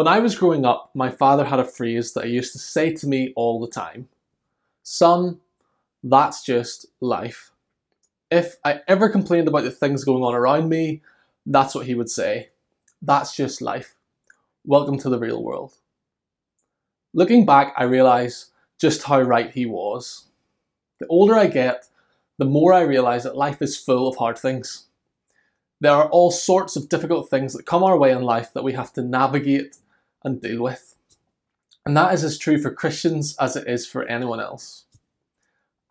When 0.00 0.08
I 0.08 0.20
was 0.20 0.34
growing 0.34 0.64
up, 0.64 0.92
my 0.94 1.10
father 1.10 1.44
had 1.44 1.60
a 1.60 1.64
phrase 1.66 2.14
that 2.14 2.24
he 2.24 2.30
used 2.30 2.54
to 2.54 2.58
say 2.58 2.90
to 2.90 3.06
me 3.06 3.34
all 3.36 3.60
the 3.60 3.68
time 3.68 4.08
Son, 4.82 5.40
that's 6.02 6.42
just 6.42 6.86
life. 7.02 7.50
If 8.30 8.56
I 8.64 8.80
ever 8.88 9.10
complained 9.10 9.46
about 9.46 9.64
the 9.64 9.70
things 9.70 10.04
going 10.04 10.24
on 10.24 10.34
around 10.34 10.70
me, 10.70 11.02
that's 11.44 11.74
what 11.74 11.84
he 11.84 11.94
would 11.94 12.08
say. 12.08 12.48
That's 13.02 13.36
just 13.36 13.60
life. 13.60 13.94
Welcome 14.64 14.96
to 15.00 15.10
the 15.10 15.18
real 15.18 15.42
world. 15.44 15.74
Looking 17.12 17.44
back, 17.44 17.74
I 17.76 17.82
realise 17.82 18.52
just 18.80 19.02
how 19.02 19.20
right 19.20 19.50
he 19.50 19.66
was. 19.66 20.28
The 20.98 21.08
older 21.08 21.34
I 21.34 21.46
get, 21.46 21.88
the 22.38 22.46
more 22.46 22.72
I 22.72 22.80
realise 22.80 23.24
that 23.24 23.36
life 23.36 23.60
is 23.60 23.76
full 23.76 24.08
of 24.08 24.16
hard 24.16 24.38
things. 24.38 24.86
There 25.78 25.92
are 25.92 26.08
all 26.08 26.30
sorts 26.30 26.74
of 26.74 26.88
difficult 26.88 27.28
things 27.28 27.52
that 27.52 27.66
come 27.66 27.84
our 27.84 27.98
way 27.98 28.12
in 28.12 28.22
life 28.22 28.54
that 28.54 28.64
we 28.64 28.72
have 28.72 28.94
to 28.94 29.02
navigate 29.02 29.76
and 30.24 30.40
deal 30.40 30.62
with. 30.62 30.96
And 31.84 31.96
that 31.96 32.12
is 32.14 32.24
as 32.24 32.38
true 32.38 32.60
for 32.60 32.72
Christians 32.72 33.36
as 33.38 33.56
it 33.56 33.66
is 33.66 33.86
for 33.86 34.04
anyone 34.04 34.40
else. 34.40 34.84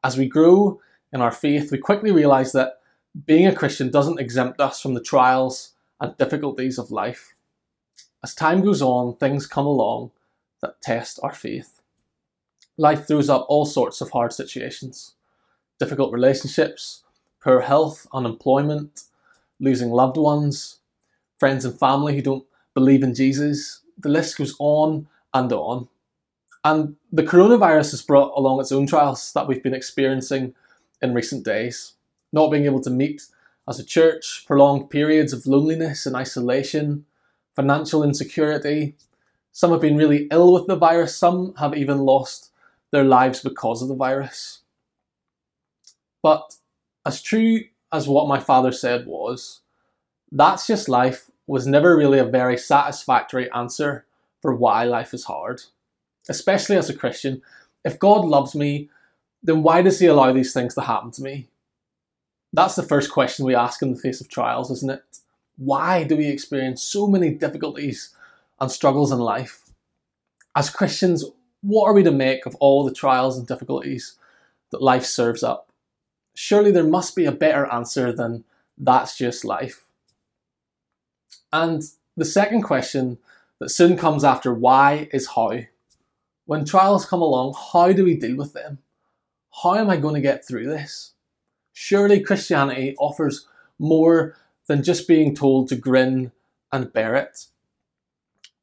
As 0.04 0.18
we 0.18 0.28
grow 0.28 0.80
in 1.12 1.22
our 1.22 1.32
faith, 1.32 1.72
we 1.72 1.78
quickly 1.78 2.12
realise 2.12 2.52
that 2.52 2.80
being 3.26 3.48
a 3.48 3.56
Christian 3.56 3.90
doesn't 3.90 4.20
exempt 4.20 4.62
us 4.62 4.82
from 4.82 4.94
the 4.94 5.02
trials 5.02 5.74
and 6.00 6.16
difficulties 6.18 6.78
of 6.78 6.92
life. 6.92 7.34
As 8.24 8.36
time 8.36 8.62
goes 8.62 8.82
on, 8.82 9.16
things 9.16 9.48
come 9.48 9.66
along 9.66 10.12
that 10.62 10.82
test 10.82 11.20
our 11.24 11.34
faith. 11.34 11.82
Life 12.78 13.08
throws 13.08 13.30
up 13.30 13.46
all 13.50 13.66
sorts 13.66 14.02
of 14.02 14.12
hard 14.12 14.34
situations 14.34 15.16
difficult 15.80 16.12
relationships, 16.12 17.04
poor 17.42 17.62
health, 17.62 18.06
unemployment, 18.12 19.04
losing 19.62 19.90
loved 19.90 20.18
ones, 20.18 20.80
friends 21.38 21.64
and 21.64 21.80
family 21.80 22.14
who 22.14 22.22
don't 22.22 22.46
believe 22.74 23.02
in 23.02 23.16
Jesus. 23.16 23.80
The 24.00 24.10
list 24.10 24.38
goes 24.38 24.56
on 24.60 25.08
and 25.34 25.52
on. 25.52 25.88
And 26.64 26.96
the 27.12 27.24
coronavirus 27.24 27.92
has 27.92 28.02
brought 28.02 28.34
along 28.38 28.60
its 28.60 28.72
own 28.72 28.88
trials 28.88 29.32
that 29.34 29.48
we've 29.48 29.64
been 29.64 29.74
experiencing 29.74 30.56
in 31.02 31.14
recent 31.14 31.46
days. 31.46 31.94
Not 32.32 32.52
being 32.52 32.66
able 32.66 32.82
to 32.82 32.90
meet 32.90 33.24
as 33.68 33.80
a 33.80 33.86
church, 33.86 34.44
prolonged 34.48 34.90
periods 34.90 35.32
of 35.32 35.46
loneliness 35.46 36.06
and 36.06 36.16
isolation, 36.16 37.06
financial 37.56 38.04
insecurity. 38.04 38.96
Some 39.52 39.72
have 39.72 39.82
been 39.82 39.98
really 39.98 40.28
ill 40.32 40.54
with 40.54 40.68
the 40.68 40.76
virus, 40.76 41.16
some 41.16 41.54
have 41.56 41.76
even 41.76 42.00
lost 42.00 42.52
their 42.92 43.04
lives 43.04 43.42
because 43.42 43.82
of 43.82 43.88
the 43.88 43.96
virus. 43.96 44.62
But 46.22 46.56
as 47.06 47.22
true 47.22 47.62
as 47.92 48.08
what 48.08 48.28
my 48.28 48.40
father 48.40 48.72
said 48.72 49.06
was, 49.06 49.62
that's 50.32 50.68
just 50.68 50.90
life 50.90 51.32
was 51.50 51.66
never 51.66 51.98
really 51.98 52.20
a 52.20 52.26
very 52.26 52.56
satisfactory 52.56 53.52
answer 53.52 54.06
for 54.40 54.54
why 54.54 54.84
life 54.84 55.16
is 55.16 55.24
hard. 55.24 55.62
Especially 56.30 56.78
as 56.78 56.92
a 56.92 56.96
Christian, 56.96 57.42
if 57.84 57.98
God 57.98 58.24
loves 58.24 58.54
me, 58.54 58.90
then 59.42 59.64
why 59.64 59.82
does 59.82 60.00
He 60.00 60.06
allow 60.06 60.32
these 60.32 60.54
things 60.54 60.76
to 60.76 60.82
happen 60.82 61.10
to 61.12 61.24
me? 61.24 61.48
That's 62.54 62.76
the 62.76 62.84
first 62.84 63.12
question 63.12 63.46
we 63.46 63.56
ask 63.56 63.82
in 63.82 63.92
the 63.92 64.00
face 64.00 64.22
of 64.22 64.30
trials, 64.30 64.70
isn't 64.70 64.92
it? 64.92 65.04
Why 65.58 66.04
do 66.04 66.16
we 66.16 66.28
experience 66.28 66.84
so 66.84 67.08
many 67.08 67.32
difficulties 67.32 68.16
and 68.62 68.72
struggles 68.72 69.12
in 69.12 69.18
life? 69.18 69.64
As 70.56 70.70
Christians, 70.70 71.26
what 71.62 71.86
are 71.86 71.94
we 71.94 72.04
to 72.04 72.12
make 72.12 72.46
of 72.46 72.56
all 72.56 72.84
the 72.84 72.94
trials 72.94 73.40
and 73.40 73.48
difficulties 73.48 74.18
that 74.70 74.84
life 74.84 75.04
serves 75.04 75.42
up? 75.42 75.72
Surely 76.36 76.70
there 76.72 76.84
must 76.84 77.16
be 77.16 77.26
a 77.26 77.32
better 77.32 77.66
answer 77.74 78.14
than 78.14 78.44
that's 78.78 79.18
just 79.18 79.44
life. 79.44 79.89
And 81.52 81.84
the 82.16 82.26
second 82.26 82.64
question 82.64 83.18
that 83.60 83.70
soon 83.70 83.98
comes 83.98 84.24
after 84.24 84.54
why 84.54 85.10
is 85.12 85.28
how. 85.36 85.60
When 86.46 86.66
trials 86.66 87.06
come 87.06 87.22
along, 87.22 87.56
how 87.74 87.94
do 87.94 88.04
we 88.04 88.16
deal 88.16 88.38
with 88.38 88.54
them? 88.54 88.80
How 89.64 89.76
am 89.76 89.90
I 89.90 89.98
going 89.98 90.16
to 90.16 90.22
get 90.22 90.48
through 90.48 90.68
this? 90.68 91.14
Surely 91.74 92.20
Christianity 92.20 92.96
offers 92.98 93.48
more 93.78 94.36
than 94.68 94.84
just 94.84 95.08
being 95.08 95.36
told 95.36 95.68
to 95.70 95.76
grin 95.76 96.32
and 96.72 96.94
bear 96.94 97.16
it. 97.16 97.46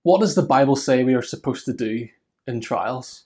What 0.02 0.20
does 0.20 0.34
the 0.34 0.42
Bible 0.42 0.76
say 0.76 1.02
we 1.02 1.14
are 1.14 1.22
supposed 1.22 1.64
to 1.64 1.72
do 1.72 2.08
in 2.46 2.60
trials? 2.60 3.24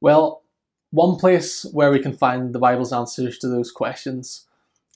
Well, 0.00 0.42
one 0.90 1.16
place 1.16 1.64
where 1.72 1.90
we 1.90 2.00
can 2.00 2.16
find 2.16 2.54
the 2.54 2.58
Bible's 2.58 2.92
answers 2.92 3.38
to 3.38 3.48
those 3.48 3.70
questions 3.70 4.46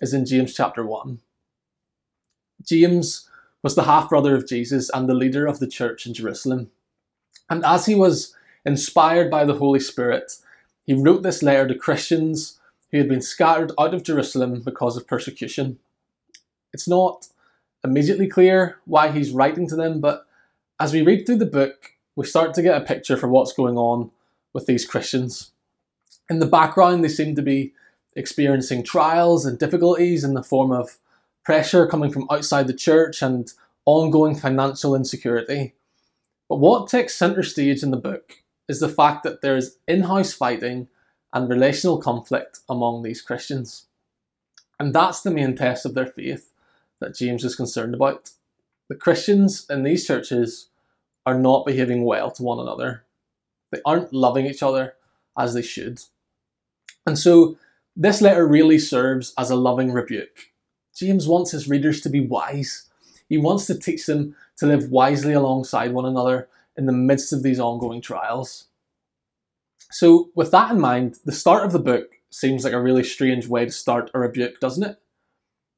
is 0.01 0.15
in 0.15 0.27
James 0.27 0.55
chapter 0.55 0.85
1. 0.85 1.21
James 2.65 3.29
was 3.63 3.75
the 3.75 3.85
half 3.85 4.09
brother 4.09 4.35
of 4.35 4.49
Jesus 4.49 4.91
and 4.93 5.09
the 5.09 5.15
leader 5.15 5.47
of 5.47 5.59
the 5.59 5.67
church 5.67 6.07
in 6.07 6.15
Jerusalem. 6.15 6.71
And 7.49 7.65
as 7.65 7.87
he 7.87 7.95
was 7.95 8.35
inspired 8.65 9.31
by 9.31 9.45
the 9.45 9.55
Holy 9.55 9.81
Spirit, 9.81 10.33
he 10.85 10.95
wrote 10.95 11.23
this 11.23 11.43
letter 11.43 11.69
to 11.69 11.75
Christians 11.75 12.59
who 12.91 12.99
had 12.99 13.09
been 13.09 13.23
scattered 13.23 13.73
out 13.79 13.95
of 13.95 14.03
Jerusalem 14.03 14.61
because 14.61 14.97
of 14.97 15.07
persecution. 15.07 15.79
It's 16.73 16.89
not 16.89 17.29
immediately 17.85 18.29
clear 18.29 18.79
why 18.85 19.11
he's 19.11 19.31
writing 19.31 19.69
to 19.69 19.77
them, 19.77 20.01
but 20.01 20.27
as 20.79 20.93
we 20.93 21.03
read 21.03 21.27
through 21.27 21.39
the 21.39 21.47
book, 21.47 21.93
we 22.17 22.27
start 22.27 22.55
to 22.55 22.63
get 22.63 22.81
a 22.81 22.85
picture 22.85 23.17
for 23.17 23.29
what's 23.29 23.53
going 23.53 23.77
on 23.77 24.11
with 24.53 24.67
these 24.67 24.85
Christians. 24.85 25.53
In 26.29 26.39
the 26.39 26.47
background, 26.47 27.03
they 27.03 27.09
seem 27.09 27.35
to 27.37 27.43
be 27.43 27.73
experiencing 28.15 28.83
trials 28.83 29.47
and 29.47 29.59
difficulties 29.59 30.25
in 30.25 30.35
the 30.35 30.43
form 30.43 30.71
of 30.71 30.99
pressure 31.45 31.87
coming 31.87 32.11
from 32.11 32.27
outside 32.31 32.67
the 32.67 32.75
church 32.75 33.23
and 33.23 33.53
ongoing 33.85 34.35
financial 34.35 34.95
insecurity. 34.95 35.75
But 36.49 36.57
what 36.57 36.89
takes 36.89 37.15
centre 37.15 37.43
stage 37.43 37.83
in 37.83 37.91
the 37.91 37.97
book 37.97 38.43
is 38.69 38.81
the 38.81 38.89
fact 38.89 39.23
that 39.25 39.43
there 39.43 39.57
is 39.57 39.79
in 39.89 40.03
house 40.03 40.33
fighting 40.33 40.89
and 41.33 41.49
relational 41.49 41.99
conflict 41.99 42.61
among 42.69 43.03
these 43.03 43.23
Christians. 43.23 43.87
And 44.79 44.95
that's 44.95 45.23
the 45.23 45.31
main 45.31 45.57
test 45.57 45.87
of 45.87 45.95
their 45.95 46.07
faith 46.07 46.51
that 47.01 47.15
James 47.15 47.45
is 47.45 47.57
concerned 47.57 47.95
about. 47.95 48.31
The 48.89 48.95
Christians 48.95 49.67
in 49.71 49.83
these 49.83 50.07
churches 50.07 50.69
are 51.25 51.39
not 51.39 51.67
behaving 51.67 52.05
well 52.05 52.31
to 52.33 52.43
one 52.43 52.59
another, 52.59 53.05
they 53.71 53.81
aren't 53.87 54.13
loving 54.13 54.45
each 54.45 54.63
other 54.63 54.95
as 55.39 55.55
they 55.55 55.63
should. 55.63 56.01
And 57.07 57.19
so, 57.19 57.57
this 57.97 58.21
letter 58.21 58.47
really 58.47 58.79
serves 58.79 59.35
as 59.39 59.51
a 59.51 59.57
loving 59.57 59.93
rebuke. 59.93 60.52
James 60.95 61.27
wants 61.27 61.51
his 61.51 61.69
readers 61.69 62.01
to 62.03 62.09
be 62.09 62.21
wise. 62.21 62.89
He 63.29 63.39
wants 63.39 63.67
to 63.67 63.79
teach 63.79 64.07
them 64.07 64.37
to 64.59 64.67
live 64.67 64.91
wisely 64.91 65.33
alongside 65.33 65.93
one 65.93 66.05
another 66.05 66.49
in 66.77 66.87
the 66.87 66.93
midst 66.93 67.33
of 67.33 67.43
these 67.43 67.61
ongoing 67.61 68.01
trials. 68.01 68.67
So, 69.91 70.31
with 70.35 70.51
that 70.53 70.71
in 70.71 70.81
mind, 70.81 71.19
the 71.25 71.33
start 71.33 71.65
of 71.65 71.73
the 71.73 71.79
book 71.79 72.13
seems 72.31 72.65
like 72.65 72.73
a 72.73 72.81
really 72.81 73.05
strange 73.05 73.47
way 73.47 73.65
to 73.67 73.71
start 73.71 74.11
a 74.15 74.19
rebuke, 74.19 74.59
doesn't 74.61 74.85
it? 74.85 74.99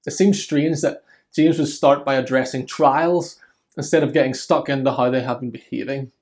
It 0.07 0.13
seems 0.13 0.43
strange 0.43 0.81
that 0.83 1.03
James 1.35 1.59
would 1.59 1.69
start 1.69 2.05
by 2.05 2.15
addressing 2.15 2.67
trials 2.67 3.41
instead 3.77 4.03
of 4.03 4.13
getting 4.13 4.35
stuck 4.35 4.69
into 4.69 4.93
how 4.93 5.11
they 5.11 5.23
have 5.23 5.41
been 5.41 5.51
behaving. 5.51 6.13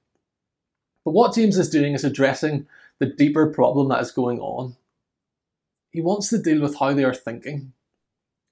But 1.05 1.13
what 1.13 1.35
James 1.35 1.59
is 1.59 1.69
doing 1.69 1.93
is 1.93 2.05
addressing 2.05 2.67
the 2.99 3.07
deeper 3.07 3.47
problem 3.49 3.89
that 3.89 4.01
is 4.01 4.13
going 4.13 4.41
on. 4.41 4.77
He 5.91 6.01
wants 6.01 6.29
to 6.31 6.39
deal 6.39 6.63
with 6.63 6.79
how 6.79 6.95
they 6.95 7.05
are 7.05 7.15
thinking. 7.15 7.73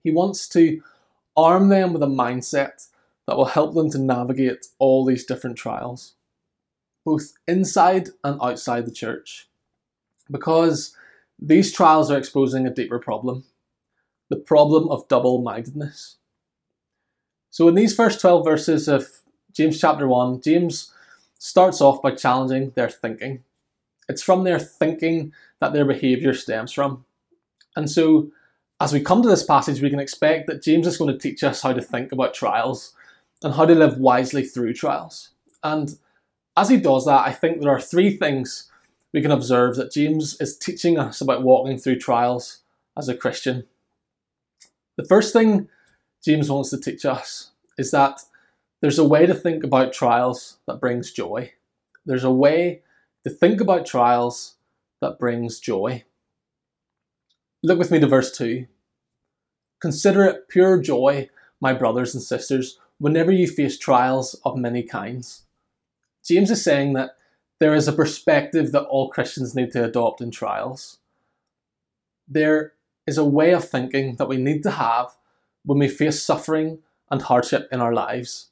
He 0.02 0.10
wants 0.10 0.48
to 0.50 0.82
arm 1.36 1.68
them 1.68 1.92
with 1.92 2.02
a 2.02 2.06
mindset 2.06 2.88
that 3.26 3.36
will 3.36 3.46
help 3.46 3.74
them 3.74 3.90
to 3.90 3.98
navigate 3.98 4.66
all 4.78 5.04
these 5.04 5.24
different 5.24 5.56
trials, 5.56 6.14
both 7.04 7.34
inside 7.46 8.10
and 8.24 8.40
outside 8.42 8.86
the 8.86 8.92
church. 8.92 9.48
Because 10.30 10.94
these 11.38 11.72
trials 11.72 12.10
are 12.10 12.18
exposing 12.18 12.66
a 12.66 12.74
deeper 12.74 12.98
problem 12.98 13.44
the 14.30 14.36
problem 14.36 14.88
of 14.88 15.08
double 15.08 15.42
mindedness. 15.42 16.16
So, 17.50 17.68
in 17.68 17.74
these 17.74 17.94
first 17.94 18.20
12 18.20 18.44
verses 18.44 18.88
of 18.88 19.08
James 19.52 19.78
chapter 19.78 20.06
1, 20.06 20.40
James 20.40 20.92
starts 21.36 21.80
off 21.80 22.00
by 22.00 22.12
challenging 22.12 22.70
their 22.76 22.88
thinking. 22.88 23.42
It's 24.08 24.22
from 24.22 24.44
their 24.44 24.60
thinking 24.60 25.32
that 25.60 25.72
their 25.72 25.84
behaviour 25.84 26.32
stems 26.32 26.72
from. 26.72 27.04
And 27.74 27.90
so, 27.90 28.30
as 28.80 28.92
we 28.92 29.00
come 29.00 29.22
to 29.22 29.28
this 29.28 29.44
passage, 29.44 29.82
we 29.82 29.90
can 29.90 30.00
expect 30.00 30.46
that 30.46 30.62
James 30.62 30.86
is 30.86 30.96
going 30.96 31.12
to 31.12 31.18
teach 31.18 31.44
us 31.44 31.62
how 31.62 31.72
to 31.72 31.82
think 31.82 32.12
about 32.12 32.32
trials 32.32 32.94
and 33.42 33.54
how 33.54 33.66
to 33.66 33.74
live 33.74 33.98
wisely 33.98 34.44
through 34.44 34.72
trials. 34.72 35.30
And 35.62 35.98
as 36.56 36.70
he 36.70 36.78
does 36.78 37.04
that, 37.04 37.26
I 37.26 37.32
think 37.32 37.60
there 37.60 37.70
are 37.70 37.80
three 37.80 38.16
things 38.16 38.70
we 39.12 39.20
can 39.20 39.30
observe 39.30 39.76
that 39.76 39.92
James 39.92 40.40
is 40.40 40.56
teaching 40.56 40.98
us 40.98 41.20
about 41.20 41.42
walking 41.42 41.78
through 41.78 41.98
trials 41.98 42.62
as 42.96 43.08
a 43.08 43.16
Christian. 43.16 43.66
The 44.96 45.04
first 45.04 45.32
thing 45.32 45.68
James 46.24 46.50
wants 46.50 46.70
to 46.70 46.80
teach 46.80 47.04
us 47.04 47.50
is 47.76 47.90
that 47.90 48.22
there's 48.80 48.98
a 48.98 49.08
way 49.08 49.26
to 49.26 49.34
think 49.34 49.62
about 49.62 49.92
trials 49.92 50.58
that 50.66 50.80
brings 50.80 51.12
joy. 51.12 51.52
There's 52.06 52.24
a 52.24 52.30
way 52.30 52.82
to 53.24 53.30
think 53.30 53.60
about 53.60 53.84
trials 53.84 54.54
that 55.00 55.18
brings 55.18 55.60
joy. 55.60 56.04
Look 57.62 57.78
with 57.78 57.90
me 57.90 58.00
to 58.00 58.06
verse 58.06 58.36
2. 58.36 58.66
Consider 59.80 60.24
it 60.24 60.48
pure 60.48 60.80
joy, 60.80 61.28
my 61.60 61.74
brothers 61.74 62.14
and 62.14 62.22
sisters, 62.22 62.78
whenever 62.98 63.30
you 63.30 63.46
face 63.46 63.78
trials 63.78 64.34
of 64.44 64.56
many 64.56 64.82
kinds. 64.82 65.42
James 66.24 66.50
is 66.50 66.64
saying 66.64 66.94
that 66.94 67.16
there 67.58 67.74
is 67.74 67.86
a 67.86 67.92
perspective 67.92 68.72
that 68.72 68.84
all 68.84 69.10
Christians 69.10 69.54
need 69.54 69.72
to 69.72 69.84
adopt 69.84 70.22
in 70.22 70.30
trials. 70.30 70.98
There 72.26 72.72
is 73.06 73.18
a 73.18 73.24
way 73.24 73.52
of 73.52 73.68
thinking 73.68 74.16
that 74.16 74.28
we 74.28 74.38
need 74.38 74.62
to 74.62 74.70
have 74.70 75.16
when 75.64 75.78
we 75.78 75.88
face 75.88 76.22
suffering 76.22 76.78
and 77.10 77.20
hardship 77.20 77.68
in 77.70 77.80
our 77.80 77.92
lives. 77.92 78.48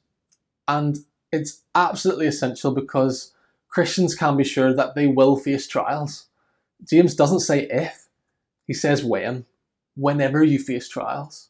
And 0.67 0.99
it's 1.31 1.63
absolutely 1.73 2.27
essential 2.27 2.71
because 2.71 3.33
Christians 3.69 4.13
can 4.13 4.37
be 4.37 4.43
sure 4.43 4.73
that 4.73 4.93
they 4.93 5.07
will 5.07 5.37
face 5.37 5.67
trials. 5.67 6.27
James 6.87 7.15
doesn't 7.15 7.39
say 7.39 7.67
if, 7.71 8.08
he 8.69 8.73
says 8.75 9.03
when, 9.03 9.47
whenever 9.95 10.43
you 10.43 10.59
face 10.59 10.87
trials. 10.87 11.49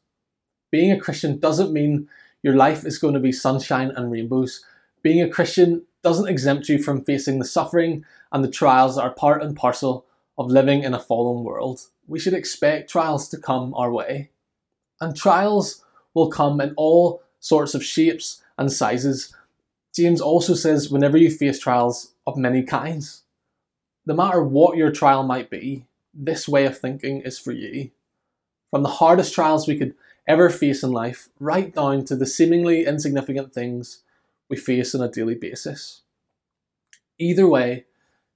Being 0.71 0.89
a 0.89 0.97
Christian 0.97 1.37
doesn't 1.37 1.73
mean 1.73 2.07
your 2.41 2.55
life 2.55 2.85
is 2.85 2.97
going 2.97 3.13
to 3.13 3.19
be 3.19 3.33
sunshine 3.33 3.91
and 3.93 4.09
rainbows. 4.09 4.63
Being 5.03 5.21
a 5.21 5.27
Christian 5.27 5.85
doesn't 6.01 6.29
exempt 6.29 6.69
you 6.69 6.81
from 6.81 7.03
facing 7.03 7.37
the 7.37 7.45
suffering 7.45 8.05
and 8.31 8.41
the 8.41 8.49
trials 8.49 8.95
that 8.95 9.01
are 9.01 9.11
part 9.11 9.43
and 9.43 9.53
parcel 9.53 10.05
of 10.37 10.49
living 10.49 10.81
in 10.81 10.93
a 10.93 10.99
fallen 10.99 11.43
world. 11.43 11.81
We 12.07 12.19
should 12.19 12.33
expect 12.33 12.89
trials 12.89 13.27
to 13.29 13.37
come 13.37 13.73
our 13.73 13.91
way. 13.91 14.29
And 15.01 15.13
trials 15.13 15.83
will 16.13 16.29
come 16.29 16.61
in 16.61 16.73
all 16.77 17.21
sorts 17.41 17.75
of 17.75 17.83
shapes 17.83 18.41
and 18.57 18.71
sizes. 18.71 19.35
James 19.93 20.21
also 20.21 20.53
says, 20.53 20.89
whenever 20.89 21.17
you 21.17 21.29
face 21.29 21.59
trials 21.59 22.13
of 22.25 22.37
many 22.37 22.63
kinds, 22.63 23.23
no 24.05 24.13
matter 24.13 24.41
what 24.41 24.77
your 24.77 24.93
trial 24.93 25.23
might 25.23 25.49
be, 25.49 25.85
this 26.13 26.47
way 26.47 26.65
of 26.65 26.77
thinking 26.77 27.21
is 27.21 27.39
for 27.39 27.51
you. 27.51 27.91
From 28.71 28.83
the 28.83 28.89
hardest 28.89 29.33
trials 29.33 29.67
we 29.67 29.77
could 29.77 29.95
ever 30.27 30.49
face 30.49 30.83
in 30.83 30.91
life, 30.91 31.29
right 31.39 31.73
down 31.73 32.05
to 32.05 32.15
the 32.15 32.25
seemingly 32.25 32.85
insignificant 32.85 33.53
things 33.53 34.03
we 34.49 34.57
face 34.57 34.93
on 34.93 35.01
a 35.01 35.11
daily 35.11 35.35
basis. 35.35 36.01
Either 37.17 37.47
way, 37.47 37.85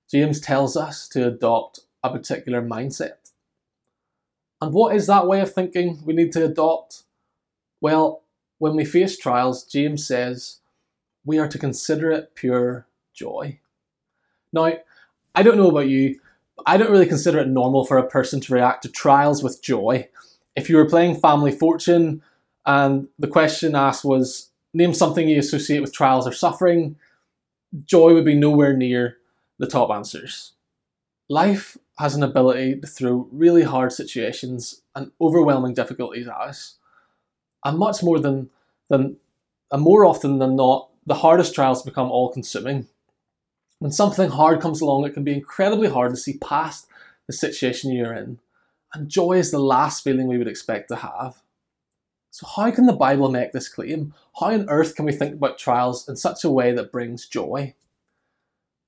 James 0.10 0.40
tells 0.40 0.76
us 0.76 1.08
to 1.10 1.28
adopt 1.28 1.82
a 2.04 2.10
particular 2.10 2.62
mindset. 2.62 3.32
And 4.62 4.74
what 4.74 4.96
is 4.96 5.08
that 5.08 5.28
way 5.28 5.42
of 5.42 5.54
thinking 5.54 6.02
we 6.06 6.14
need 6.14 6.32
to 6.34 6.46
adopt? 6.46 7.04
Well, 7.82 8.24
when 8.60 8.76
we 8.76 8.86
face 8.86 9.18
trials, 9.18 9.64
James 9.64 10.08
says 10.08 10.60
we 11.26 11.38
are 11.38 11.48
to 11.48 11.60
consider 11.60 12.12
it 12.12 12.36
pure 12.36 12.88
joy. 13.14 13.60
Now, 14.52 14.74
I 15.36 15.44
don't 15.44 15.58
know 15.58 15.70
about 15.70 15.90
you, 15.90 16.20
I 16.66 16.78
don't 16.78 16.92
really 16.92 17.08
consider 17.08 17.40
it 17.40 17.48
normal 17.48 17.86
for 17.86 17.98
a 17.98 18.08
person 18.08 18.40
to 18.42 18.54
react 18.54 18.84
to 18.84 18.90
trials 18.90 19.44
with 19.44 19.62
joy. 19.62 20.08
If 20.56 20.70
you 20.70 20.78
were 20.78 20.90
playing 20.90 21.20
Family 21.20 21.52
Fortune 21.52 22.22
and 22.66 23.08
the 23.18 23.28
question 23.28 23.76
asked 23.76 24.06
was, 24.06 24.50
name 24.74 24.94
something 24.94 25.28
you 25.28 25.40
associate 25.40 25.82
with 25.82 25.94
trials 25.94 26.28
or 26.28 26.32
suffering, 26.32 26.96
joy 27.86 28.14
would 28.14 28.26
be 28.26 28.36
nowhere 28.36 28.76
near 28.76 29.18
the 29.60 29.68
top 29.68 29.90
answers. 29.90 30.54
Life 31.30 31.78
has 31.98 32.16
an 32.16 32.24
ability 32.24 32.80
to 32.80 32.88
throw 32.88 33.28
really 33.32 33.64
hard 33.64 33.92
situations 33.92 34.82
and 34.96 35.12
overwhelming 35.22 35.74
difficulties 35.74 36.28
at 36.28 36.36
us. 36.36 36.78
And 37.64 37.78
much 37.78 38.04
more 38.04 38.20
than, 38.20 38.50
than 38.90 39.18
and 39.72 39.82
more 39.82 40.06
often 40.06 40.40
than 40.40 40.56
not, 40.56 40.90
the 41.06 41.16
hardest 41.16 41.56
trials 41.56 41.82
become 41.82 42.12
all 42.12 42.32
consuming. 42.32 42.88
When 43.84 43.92
something 43.92 44.30
hard 44.30 44.62
comes 44.62 44.80
along, 44.80 45.04
it 45.04 45.14
can 45.14 45.26
be 45.26 45.34
incredibly 45.34 45.90
hard 45.90 46.12
to 46.12 46.16
see 46.16 46.38
past 46.38 46.88
the 47.28 47.34
situation 47.34 47.92
you're 47.92 48.14
in. 48.14 48.40
And 48.94 49.10
joy 49.10 49.34
is 49.34 49.52
the 49.52 49.60
last 49.60 50.06
feeling 50.06 50.28
we 50.28 50.38
would 50.38 50.48
expect 50.48 50.88
to 50.88 50.96
have. 50.96 51.42
So, 52.32 52.48
how 52.48 52.72
can 52.72 52.86
the 52.86 52.94
Bible 52.94 53.30
make 53.30 53.52
this 53.52 53.68
claim? 53.68 54.14
How 54.40 54.54
on 54.54 54.70
earth 54.70 54.96
can 54.96 55.04
we 55.04 55.12
think 55.12 55.34
about 55.34 55.58
trials 55.58 56.08
in 56.08 56.16
such 56.16 56.46
a 56.46 56.50
way 56.50 56.72
that 56.72 56.94
brings 56.94 57.28
joy? 57.28 57.76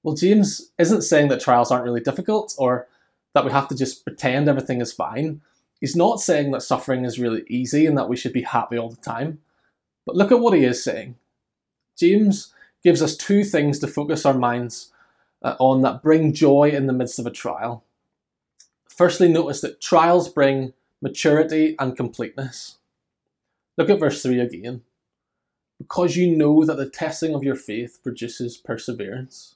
Well, 0.01 0.15
James 0.15 0.71
isn't 0.77 1.01
saying 1.01 1.27
that 1.27 1.41
trials 1.41 1.71
aren't 1.71 1.83
really 1.83 1.99
difficult 1.99 2.55
or 2.57 2.87
that 3.33 3.43
we 3.43 3.51
have 3.51 3.67
to 3.67 3.75
just 3.75 4.05
pretend 4.05 4.47
everything 4.47 4.79
is 4.79 4.93
fine. 4.93 5.41
He's 5.81 5.97
not 5.97 6.21
saying 6.21 6.51
that 6.51 6.61
suffering 6.61 7.03
is 7.03 7.19
really 7.19 7.43
easy 7.49 7.85
and 7.85 7.97
that 7.97 8.07
we 8.07 8.15
should 8.15 8.31
be 8.31 8.43
happy 8.43 8.77
all 8.77 8.91
the 8.91 8.95
time. 8.95 9.39
But 10.05 10.15
look 10.15 10.31
at 10.31 10.39
what 10.39 10.53
he 10.53 10.63
is 10.63 10.81
saying. 10.81 11.17
James 11.97 12.53
gives 12.85 13.01
us 13.01 13.17
two 13.17 13.43
things 13.43 13.79
to 13.79 13.87
focus 13.87 14.27
our 14.27 14.37
minds 14.37 14.91
uh, 15.41 15.55
on 15.59 15.81
that 15.81 16.03
bring 16.03 16.31
joy 16.31 16.69
in 16.69 16.85
the 16.85 16.93
midst 16.93 17.17
of 17.17 17.25
a 17.25 17.31
trial. 17.31 17.83
Firstly, 18.87 19.27
notice 19.27 19.59
that 19.61 19.81
trials 19.81 20.29
bring 20.29 20.71
maturity 21.01 21.75
and 21.79 21.97
completeness. 21.97 22.77
Look 23.75 23.89
at 23.89 23.99
verse 23.99 24.21
3 24.21 24.39
again. 24.39 24.83
Because 25.79 26.15
you 26.15 26.37
know 26.37 26.63
that 26.63 26.77
the 26.77 26.87
testing 26.87 27.33
of 27.33 27.43
your 27.43 27.55
faith 27.55 27.99
produces 28.03 28.55
perseverance. 28.55 29.55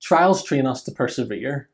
Trials 0.00 0.44
train 0.44 0.64
us 0.64 0.84
to 0.84 0.92
persevere. 0.92 1.68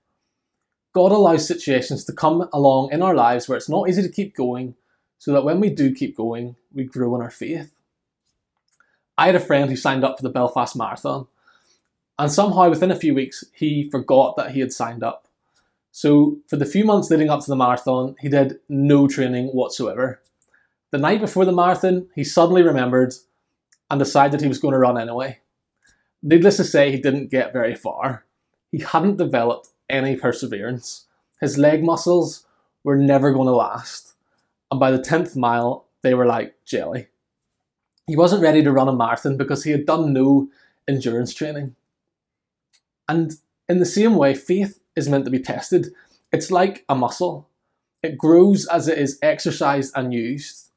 God 0.95 1.13
allows 1.13 1.47
situations 1.47 2.05
to 2.05 2.13
come 2.15 2.49
along 2.55 2.91
in 2.91 3.03
our 3.03 3.15
lives 3.15 3.49
where 3.51 3.59
it's 3.59 3.69
not 3.69 3.87
easy 3.87 4.01
to 4.01 4.09
keep 4.09 4.35
going, 4.35 4.77
so 5.19 5.31
that 5.33 5.45
when 5.45 5.61
we 5.61 5.69
do 5.69 5.95
keep 5.95 6.17
going, 6.17 6.57
we 6.73 6.85
grow 6.85 7.15
in 7.15 7.21
our 7.21 7.31
faith. 7.31 7.78
I 9.19 9.27
had 9.27 9.35
a 9.35 9.41
friend 9.41 9.69
who 9.69 9.77
signed 9.77 10.05
up 10.05 10.17
for 10.17 10.23
the 10.23 10.31
Belfast 10.31 10.77
Marathon, 10.77 11.27
and 12.19 12.31
somehow 12.31 12.71
within 12.71 12.93
a 12.93 12.97
few 12.97 13.15
weeks, 13.15 13.45
he 13.53 13.91
forgot 13.91 14.37
that 14.37 14.53
he 14.53 14.61
had 14.61 14.73
signed 14.73 15.03
up. 15.03 15.27
So, 15.91 16.39
for 16.47 16.57
the 16.57 16.65
few 16.65 16.85
months 16.85 17.11
leading 17.11 17.29
up 17.29 17.41
to 17.41 17.51
the 17.51 17.57
marathon, 17.57 18.15
he 18.21 18.29
did 18.29 18.61
no 18.69 19.09
training 19.09 19.49
whatsoever. 19.49 20.23
The 20.93 20.99
night 20.99 21.21
before 21.21 21.45
the 21.45 21.53
marathon, 21.53 22.09
he 22.15 22.23
suddenly 22.23 22.63
remembered 22.63 23.15
and 23.91 23.99
decided 23.99 24.41
he 24.41 24.49
was 24.49 24.61
going 24.61 24.73
to 24.73 24.79
run 24.79 24.97
anyway. 24.97 25.41
Needless 26.23 26.57
to 26.59 26.65
say, 26.65 26.93
he 26.93 27.01
didn't 27.01 27.31
get 27.31 27.53
very 27.53 27.75
far. 27.75 28.25
He 28.71 28.81
hadn't 28.81 29.17
developed 29.17 29.71
any 29.91 30.15
perseverance. 30.15 31.07
His 31.41 31.59
leg 31.59 31.83
muscles 31.83 32.47
were 32.85 32.97
never 32.97 33.33
going 33.33 33.47
to 33.47 33.53
last. 33.53 34.15
And 34.71 34.79
by 34.79 34.93
the 34.93 34.99
10th 34.99 35.35
mile, 35.35 35.87
they 36.03 36.15
were 36.15 36.27
like 36.27 36.55
jelly. 36.65 37.09
He 38.09 38.17
wasn't 38.17 38.43
ready 38.43 38.63
to 38.63 38.73
run 38.73 38.89
a 38.89 38.93
marathon 38.93 39.37
because 39.37 39.65
he 39.65 39.71
had 39.71 39.85
done 39.85 40.15
no 40.15 40.49
endurance 40.89 41.35
training. 41.35 41.77
And 43.07 43.35
in 43.69 43.81
the 43.81 43.87
same 43.87 44.17
way, 44.17 44.35
faith 44.35 44.81
is 44.97 45.11
meant 45.11 45.27
to 45.27 45.31
be 45.31 45.39
tested. 45.39 45.89
It's 46.33 46.51
like 46.51 46.87
a 46.89 46.95
muscle, 46.95 47.49
it 48.03 48.17
grows 48.17 48.67
as 48.67 48.89
it 48.89 48.97
is 48.97 49.19
exercised 49.21 49.93
and 49.95 50.15
used. 50.15 50.71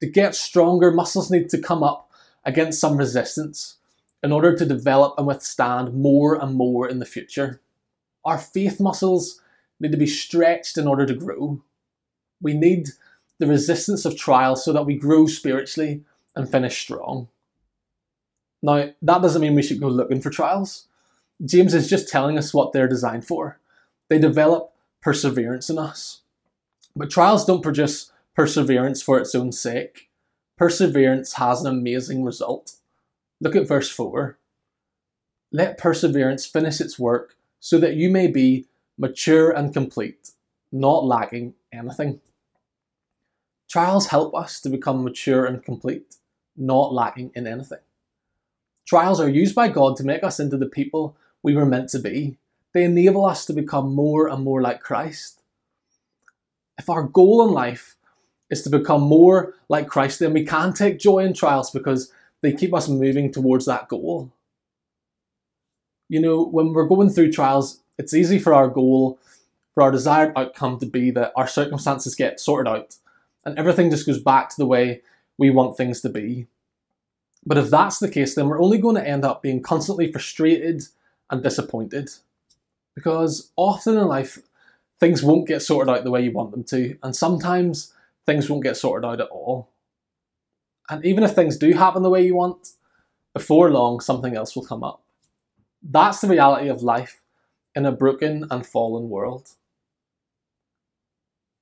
To 0.00 0.08
get 0.08 0.34
stronger, 0.34 0.90
muscles 0.90 1.30
need 1.30 1.48
to 1.50 1.58
come 1.58 1.84
up 1.84 2.10
against 2.44 2.80
some 2.80 2.96
resistance 2.96 3.76
in 4.22 4.32
order 4.32 4.56
to 4.56 4.66
develop 4.66 5.14
and 5.16 5.26
withstand 5.26 5.94
more 5.94 6.34
and 6.34 6.54
more 6.54 6.88
in 6.88 6.98
the 6.98 7.06
future. 7.06 7.60
Our 8.24 8.38
faith 8.38 8.80
muscles 8.80 9.40
need 9.78 9.92
to 9.92 9.98
be 9.98 10.06
stretched 10.06 10.78
in 10.78 10.88
order 10.88 11.06
to 11.06 11.14
grow. 11.14 11.62
We 12.40 12.54
need 12.54 12.88
the 13.38 13.46
resistance 13.46 14.04
of 14.04 14.16
trials 14.16 14.64
so 14.64 14.72
that 14.72 14.86
we 14.86 14.96
grow 14.96 15.26
spiritually 15.26 16.04
and 16.36 16.48
finish 16.48 16.78
strong. 16.80 17.28
Now, 18.62 18.90
that 19.02 19.22
doesn't 19.22 19.40
mean 19.40 19.54
we 19.54 19.62
should 19.62 19.80
go 19.80 19.88
looking 19.88 20.20
for 20.20 20.30
trials. 20.30 20.86
James 21.44 21.74
is 21.74 21.88
just 21.88 22.08
telling 22.08 22.38
us 22.38 22.54
what 22.54 22.72
they're 22.72 22.88
designed 22.88 23.26
for. 23.26 23.58
They 24.08 24.18
develop 24.18 24.72
perseverance 25.00 25.68
in 25.68 25.78
us. 25.78 26.20
But 26.94 27.10
trials 27.10 27.44
don't 27.44 27.62
produce 27.62 28.12
perseverance 28.34 29.02
for 29.02 29.18
its 29.18 29.34
own 29.34 29.52
sake. 29.52 30.08
Perseverance 30.56 31.34
has 31.34 31.60
an 31.60 31.66
amazing 31.66 32.24
result. 32.24 32.76
Look 33.40 33.56
at 33.56 33.68
verse 33.68 33.90
4. 33.90 34.38
Let 35.52 35.78
perseverance 35.78 36.46
finish 36.46 36.80
its 36.80 36.98
work 36.98 37.36
so 37.60 37.78
that 37.78 37.94
you 37.94 38.10
may 38.10 38.26
be 38.26 38.66
mature 38.98 39.50
and 39.50 39.72
complete, 39.72 40.30
not 40.72 41.04
lacking 41.04 41.54
anything. 41.72 42.20
Trials 43.68 44.08
help 44.08 44.34
us 44.34 44.60
to 44.60 44.70
become 44.70 45.04
mature 45.04 45.44
and 45.44 45.62
complete 45.62 46.16
not 46.56 46.92
lacking 46.92 47.32
in 47.34 47.46
anything. 47.46 47.78
Trials 48.86 49.20
are 49.20 49.28
used 49.28 49.54
by 49.54 49.68
God 49.68 49.96
to 49.96 50.04
make 50.04 50.22
us 50.22 50.38
into 50.38 50.56
the 50.56 50.66
people 50.66 51.16
we 51.42 51.54
were 51.54 51.66
meant 51.66 51.88
to 51.90 51.98
be. 51.98 52.38
They 52.72 52.84
enable 52.84 53.24
us 53.24 53.44
to 53.46 53.52
become 53.52 53.94
more 53.94 54.28
and 54.28 54.44
more 54.44 54.62
like 54.62 54.80
Christ. 54.80 55.40
If 56.78 56.90
our 56.90 57.02
goal 57.02 57.46
in 57.46 57.52
life 57.52 57.96
is 58.50 58.62
to 58.62 58.70
become 58.70 59.02
more 59.02 59.54
like 59.68 59.88
Christ, 59.88 60.20
then 60.20 60.32
we 60.32 60.44
can 60.44 60.72
take 60.72 60.98
joy 60.98 61.20
in 61.20 61.32
trials 61.32 61.70
because 61.70 62.12
they 62.42 62.52
keep 62.52 62.74
us 62.74 62.88
moving 62.88 63.32
towards 63.32 63.64
that 63.66 63.88
goal. 63.88 64.30
You 66.08 66.20
know, 66.20 66.44
when 66.44 66.72
we're 66.72 66.86
going 66.86 67.10
through 67.10 67.32
trials, 67.32 67.80
it's 67.98 68.14
easy 68.14 68.38
for 68.38 68.54
our 68.54 68.68
goal, 68.68 69.18
for 69.74 69.82
our 69.82 69.90
desired 69.90 70.32
outcome 70.36 70.78
to 70.78 70.86
be 70.86 71.10
that 71.12 71.32
our 71.34 71.48
circumstances 71.48 72.14
get 72.14 72.38
sorted 72.38 72.72
out 72.72 72.96
and 73.44 73.58
everything 73.58 73.90
just 73.90 74.06
goes 74.06 74.18
back 74.18 74.50
to 74.50 74.56
the 74.58 74.66
way 74.66 75.02
we 75.38 75.50
want 75.50 75.76
things 75.76 76.00
to 76.02 76.08
be. 76.08 76.46
But 77.44 77.58
if 77.58 77.70
that's 77.70 77.98
the 77.98 78.10
case, 78.10 78.34
then 78.34 78.48
we're 78.48 78.62
only 78.62 78.78
going 78.78 78.96
to 78.96 79.06
end 79.06 79.24
up 79.24 79.42
being 79.42 79.62
constantly 79.62 80.10
frustrated 80.10 80.82
and 81.30 81.42
disappointed. 81.42 82.10
Because 82.94 83.52
often 83.56 83.96
in 83.96 84.06
life, 84.06 84.38
things 84.98 85.22
won't 85.22 85.46
get 85.46 85.62
sorted 85.62 85.94
out 85.94 86.04
the 86.04 86.10
way 86.10 86.22
you 86.22 86.32
want 86.32 86.50
them 86.50 86.64
to, 86.64 86.96
and 87.02 87.14
sometimes 87.14 87.92
things 88.24 88.48
won't 88.48 88.64
get 88.64 88.76
sorted 88.76 89.08
out 89.08 89.20
at 89.20 89.28
all. 89.28 89.68
And 90.88 91.04
even 91.04 91.24
if 91.24 91.32
things 91.32 91.56
do 91.56 91.72
happen 91.72 92.02
the 92.02 92.10
way 92.10 92.24
you 92.24 92.34
want, 92.34 92.70
before 93.34 93.70
long 93.70 94.00
something 94.00 94.34
else 94.34 94.56
will 94.56 94.64
come 94.64 94.82
up. 94.82 95.02
That's 95.82 96.20
the 96.20 96.28
reality 96.28 96.68
of 96.68 96.82
life 96.82 97.20
in 97.74 97.84
a 97.84 97.92
broken 97.92 98.46
and 98.50 98.66
fallen 98.66 99.10
world. 99.10 99.50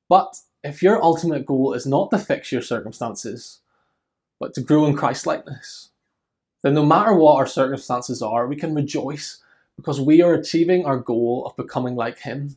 But 0.09 0.37
if 0.63 0.83
your 0.83 1.03
ultimate 1.03 1.45
goal 1.45 1.75
is 1.75 1.85
not 1.85 2.11
to 2.11 2.19
fix 2.19 2.53
your 2.53 2.63
circumstances, 2.63 3.61
but 4.41 4.55
to 4.55 4.61
grow 4.61 4.87
in 4.87 4.97
Christlikeness, 4.97 5.91
then 6.63 6.75
no 6.75 6.85
matter 6.85 7.15
what 7.15 7.37
our 7.37 7.47
circumstances 7.47 8.23
are, 8.23 8.47
we 8.47 8.57
can 8.57 8.75
rejoice 8.75 9.41
because 9.77 10.01
we 10.01 10.23
are 10.23 10.35
achieving 10.35 10.85
our 10.85 10.99
goal 10.99 11.45
of 11.47 11.57
becoming 11.57 11.95
like 11.95 12.21
Him. 12.21 12.57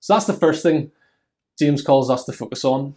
So 0.00 0.14
that's 0.14 0.26
the 0.26 0.32
first 0.32 0.62
thing 0.62 0.92
James 1.58 1.82
calls 1.82 2.08
us 2.08 2.24
to 2.24 2.32
focus 2.32 2.64
on. 2.64 2.94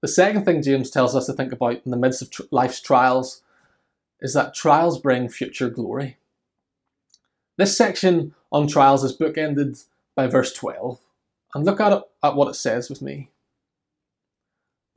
The 0.00 0.08
second 0.08 0.44
thing 0.44 0.62
James 0.62 0.90
tells 0.90 1.14
us 1.14 1.26
to 1.26 1.32
think 1.32 1.52
about 1.52 1.82
in 1.84 1.90
the 1.90 1.96
midst 1.96 2.22
of 2.22 2.30
tr- 2.30 2.42
life's 2.50 2.80
trials 2.80 3.42
is 4.20 4.32
that 4.34 4.54
trials 4.54 4.98
bring 5.00 5.28
future 5.28 5.68
glory. 5.68 6.16
This 7.58 7.76
section 7.76 8.34
on 8.50 8.66
trials 8.66 9.04
is 9.04 9.16
bookended 9.16 9.84
by 10.14 10.26
verse 10.26 10.52
12. 10.54 10.98
And 11.54 11.64
look 11.64 11.80
at, 11.80 11.92
it, 11.92 12.02
at 12.22 12.36
what 12.36 12.48
it 12.48 12.54
says 12.54 12.88
with 12.88 13.02
me. 13.02 13.30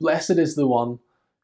Blessed 0.00 0.38
is 0.38 0.54
the 0.54 0.66
one 0.66 1.00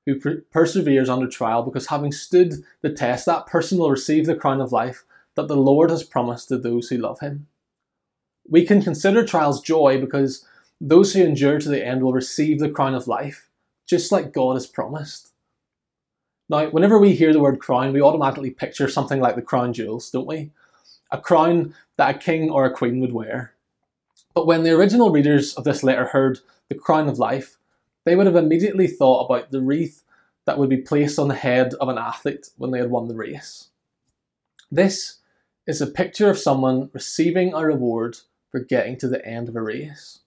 who 0.07 0.19
per- 0.19 0.43
perseveres 0.51 1.09
under 1.09 1.29
trial, 1.29 1.63
because 1.63 1.87
having 1.87 2.13
stood 2.13 2.65
the 2.83 2.91
test, 2.91 3.27
that 3.27 3.47
person 3.47 3.79
will 3.79 3.91
receive 3.91 4.27
the 4.27 4.35
crown 4.35 4.61
of 4.61 4.73
life 4.73 5.05
that 5.37 5.49
the 5.49 5.57
Lord 5.57 5.91
has 5.91 6.03
promised 6.03 6.49
to 6.49 6.59
those 6.59 6.89
who 6.89 6.97
love 6.97 7.21
him. 7.21 7.47
We 8.49 8.67
can 8.67 8.83
consider 8.83 9.25
trials 9.25 9.61
joy 9.61 10.01
because 10.01 10.45
those 10.81 11.13
who 11.13 11.23
endure 11.23 11.61
to 11.61 11.69
the 11.69 11.87
end 11.87 12.03
will 12.03 12.13
receive 12.13 12.59
the 12.59 12.71
crown 12.71 12.95
of 12.95 13.07
life, 13.07 13.49
just 13.87 14.11
like 14.11 14.33
God 14.33 14.55
has 14.55 14.67
promised. 14.67 15.31
Now, 16.49 16.69
whenever 16.69 16.99
we 16.99 17.15
hear 17.15 17.33
the 17.33 17.41
word 17.41 17.61
crown, 17.61 17.93
we 17.93 18.03
automatically 18.03 18.51
picture 18.51 18.89
something 18.89 19.21
like 19.21 19.37
the 19.37 19.43
crown 19.43 19.73
jewels, 19.73 20.11
don't 20.11 20.27
we? 20.27 20.51
A 21.13 21.19
crown 21.19 21.75
that 21.97 22.17
a 22.17 22.19
king 22.19 22.51
or 22.51 22.65
a 22.65 22.73
queen 22.73 23.01
would 23.01 23.13
wear. 23.13 23.53
But 24.35 24.47
when 24.47 24.65
the 24.65 24.73
original 24.73 25.11
readers 25.11 25.55
of 25.55 25.65
this 25.65 25.85
letter 25.85 26.07
heard 26.07 26.41
the 26.69 26.75
crown 26.75 27.09
of 27.09 27.19
life, 27.19 27.57
they 28.05 28.17
would 28.17 28.27
have 28.27 28.37
immediately 28.37 28.87
thought 28.87 29.25
about 29.25 29.51
the 29.51 29.61
wreath 29.61 30.03
that 30.47 30.59
would 30.59 30.71
be 30.71 30.79
placed 30.79 31.19
on 31.19 31.29
the 31.29 31.35
head 31.35 31.75
of 31.75 31.89
an 31.89 31.99
athlete 31.99 32.49
when 32.57 32.71
they 32.71 32.79
had 32.79 32.91
won 32.91 33.09
the 33.09 33.15
race. 33.15 33.69
This 34.71 35.19
is 35.67 35.81
a 35.81 35.87
picture 35.87 36.31
of 36.31 36.39
someone 36.39 36.91
receiving 36.93 37.53
a 37.53 37.65
reward 37.65 38.19
for 38.51 38.61
getting 38.61 38.97
to 38.99 39.09
the 39.09 39.25
end 39.25 39.49
of 39.49 39.57
a 39.57 39.63
race. 39.63 40.21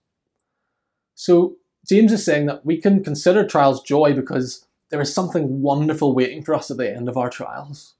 So, 1.15 1.57
James 1.87 2.13
is 2.13 2.23
saying 2.23 2.45
that 2.45 2.65
we 2.65 2.77
can 2.77 3.03
consider 3.03 3.45
trials 3.45 3.83
joy 3.83 4.13
because 4.13 4.65
there 4.89 5.01
is 5.01 5.13
something 5.13 5.61
wonderful 5.61 6.15
waiting 6.15 6.43
for 6.43 6.55
us 6.55 6.71
at 6.71 6.77
the 6.77 6.89
end 6.89 7.09
of 7.09 7.17
our 7.17 7.29
trials. 7.29 7.95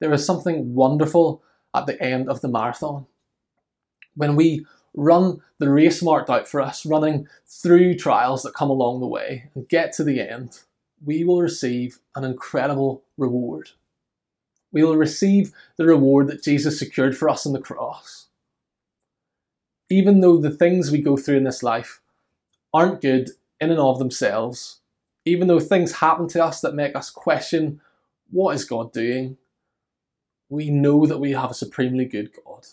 There 0.00 0.12
is 0.12 0.26
something 0.26 0.74
wonderful 0.74 1.42
at 1.74 1.86
the 1.86 2.00
end 2.02 2.28
of 2.28 2.40
the 2.40 2.48
marathon. 2.48 3.06
When 4.14 4.36
we 4.36 4.66
run 4.94 5.40
the 5.58 5.70
race 5.70 6.02
marked 6.02 6.28
out 6.28 6.46
for 6.46 6.60
us, 6.60 6.84
running 6.84 7.28
through 7.46 7.96
trials 7.96 8.42
that 8.42 8.54
come 8.54 8.70
along 8.70 9.00
the 9.00 9.06
way 9.06 9.50
and 9.54 9.68
get 9.68 9.92
to 9.94 10.04
the 10.04 10.20
end, 10.20 10.60
we 11.04 11.24
will 11.24 11.40
receive 11.40 11.98
an 12.14 12.24
incredible 12.24 13.02
reward. 13.16 13.70
We 14.72 14.82
will 14.82 14.96
receive 14.96 15.52
the 15.76 15.86
reward 15.86 16.28
that 16.28 16.42
Jesus 16.42 16.78
secured 16.78 17.16
for 17.16 17.28
us 17.28 17.46
on 17.46 17.52
the 17.52 17.60
cross. 17.60 18.28
Even 19.90 20.20
though 20.20 20.38
the 20.38 20.50
things 20.50 20.90
we 20.90 21.02
go 21.02 21.16
through 21.16 21.36
in 21.36 21.44
this 21.44 21.62
life 21.62 22.00
aren't 22.72 23.02
good 23.02 23.30
in 23.60 23.70
and 23.70 23.80
of 23.80 23.98
themselves, 23.98 24.80
even 25.24 25.46
though 25.46 25.60
things 25.60 25.96
happen 25.96 26.26
to 26.28 26.42
us 26.42 26.60
that 26.60 26.74
make 26.74 26.96
us 26.96 27.10
question 27.10 27.80
what 28.30 28.54
is 28.54 28.64
God 28.64 28.92
doing, 28.92 29.36
we 30.48 30.70
know 30.70 31.06
that 31.06 31.20
we 31.20 31.32
have 31.32 31.50
a 31.50 31.54
supremely 31.54 32.06
good 32.06 32.30
God. 32.44 32.66